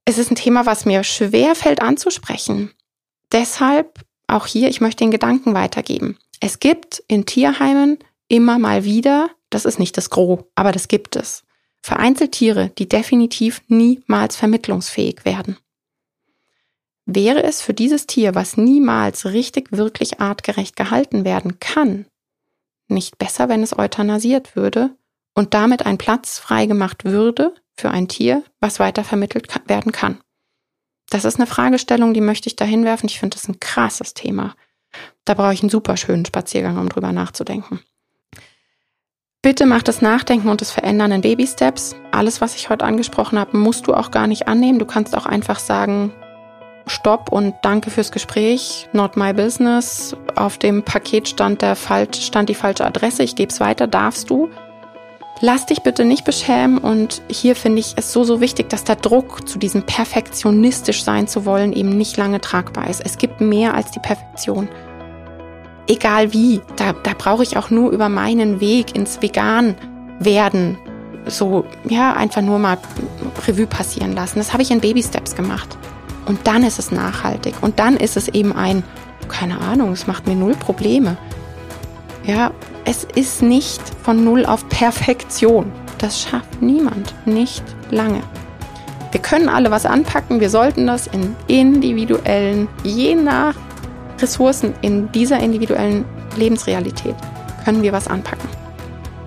[0.06, 2.72] Es ist ein Thema, was mir schwer fällt anzusprechen.
[3.30, 4.00] Deshalb
[4.34, 6.18] auch hier, ich möchte den Gedanken weitergeben.
[6.40, 11.16] Es gibt in Tierheimen immer mal wieder, das ist nicht das Gros, aber das gibt
[11.16, 11.44] es,
[11.82, 15.56] vereinzelt Tiere, die definitiv niemals vermittlungsfähig werden.
[17.06, 22.06] Wäre es für dieses Tier, was niemals richtig wirklich artgerecht gehalten werden kann,
[22.88, 24.90] nicht besser, wenn es euthanasiert würde
[25.34, 30.20] und damit ein Platz freigemacht würde für ein Tier, was weiter vermittelt werden kann?
[31.10, 33.08] Das ist eine Fragestellung, die möchte ich da hinwerfen.
[33.08, 34.54] Ich finde das ein krasses Thema.
[35.24, 37.80] Da brauche ich einen super schönen Spaziergang, um drüber nachzudenken.
[39.42, 41.96] Bitte mach das Nachdenken und das Verändern in Baby-Steps.
[42.12, 44.78] Alles, was ich heute angesprochen habe, musst du auch gar nicht annehmen.
[44.78, 46.12] Du kannst auch einfach sagen,
[46.86, 50.16] Stopp und danke fürs Gespräch, not my business.
[50.36, 54.28] Auf dem Paket stand, der falsch, stand die falsche Adresse, ich gebe es weiter, darfst
[54.28, 54.50] du.
[55.42, 58.96] Lass dich bitte nicht beschämen und hier finde ich es so, so wichtig, dass der
[58.96, 63.00] Druck zu diesem perfektionistisch sein zu wollen eben nicht lange tragbar ist.
[63.00, 64.68] Es gibt mehr als die Perfektion.
[65.86, 69.76] Egal wie, da, da brauche ich auch nur über meinen Weg ins Vegan
[70.18, 70.76] werden
[71.26, 72.78] so, ja, einfach nur mal
[73.46, 74.38] Revue passieren lassen.
[74.38, 75.76] Das habe ich in Baby Steps gemacht.
[76.26, 77.54] Und dann ist es nachhaltig.
[77.62, 78.82] Und dann ist es eben ein,
[79.28, 81.16] keine Ahnung, es macht mir null Probleme.
[82.24, 82.52] Ja,
[82.84, 85.70] es ist nicht von Null auf Perfektion.
[85.98, 88.22] Das schafft niemand, nicht lange.
[89.12, 93.54] Wir können alle was anpacken, wir sollten das in individuellen, je nach
[94.20, 96.04] Ressourcen in dieser individuellen
[96.36, 97.16] Lebensrealität,
[97.64, 98.48] können wir was anpacken.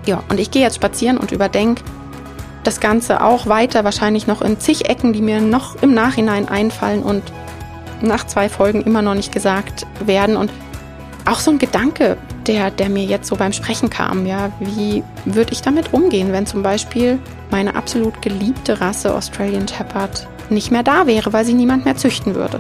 [0.06, 1.84] Ja, und ich gehe jetzt spazieren und überdenke
[2.64, 7.04] das Ganze auch weiter, wahrscheinlich noch in zig Ecken, die mir noch im Nachhinein einfallen
[7.04, 7.24] und
[8.02, 10.38] nach zwei Folgen immer noch nicht gesagt werden.
[10.38, 10.52] Und
[11.26, 15.54] auch so ein Gedanke, der, der mir jetzt so beim Sprechen kam, ja, wie würde
[15.54, 17.20] ich damit umgehen, wenn zum Beispiel
[17.52, 22.36] meine absolut geliebte Rasse Australian Shepherd nicht mehr da wäre, weil sie niemand mehr züchten
[22.36, 22.60] würde.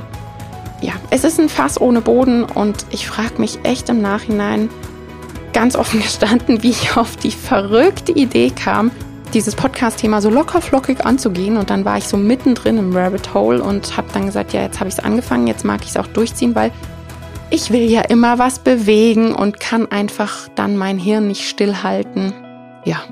[0.82, 4.70] Ja, es ist ein Fass ohne Boden und ich frage mich echt im Nachhinein,
[5.54, 8.92] ganz offen gestanden, wie ich auf die verrückte Idee kam,
[9.34, 11.58] dieses Podcast-Thema so locker flockig anzugehen.
[11.58, 14.80] Und dann war ich so mittendrin im Rabbit Hole und habe dann gesagt, ja, jetzt
[14.80, 16.72] habe ich es angefangen, jetzt mag ich es auch durchziehen, weil
[17.54, 22.34] ich will ja immer was bewegen und kann einfach dann mein Hirn nicht stillhalten.
[22.84, 23.04] Ja,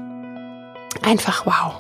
[1.04, 1.80] einfach wow.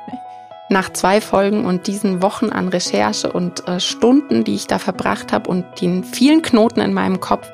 [0.70, 5.34] Nach zwei Folgen und diesen Wochen an Recherche und äh, Stunden, die ich da verbracht
[5.34, 7.46] habe und den vielen Knoten in meinem Kopf,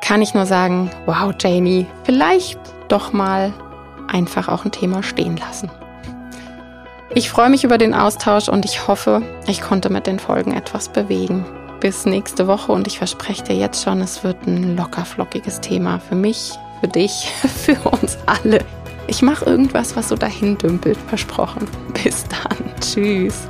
[0.00, 3.52] kann ich nur sagen, wow, Jamie, vielleicht doch mal
[4.06, 5.68] einfach auch ein Thema stehen lassen.
[7.16, 10.88] Ich freue mich über den Austausch und ich hoffe, ich konnte mit den Folgen etwas
[10.88, 11.44] bewegen
[11.82, 15.98] bis nächste Woche und ich verspreche dir jetzt schon, es wird ein locker flockiges Thema
[15.98, 17.32] für mich, für dich,
[17.64, 18.60] für uns alle.
[19.08, 21.66] Ich mache irgendwas, was so dahin dümpelt, versprochen.
[22.04, 22.56] Bis dann.
[22.80, 23.48] Tschüss.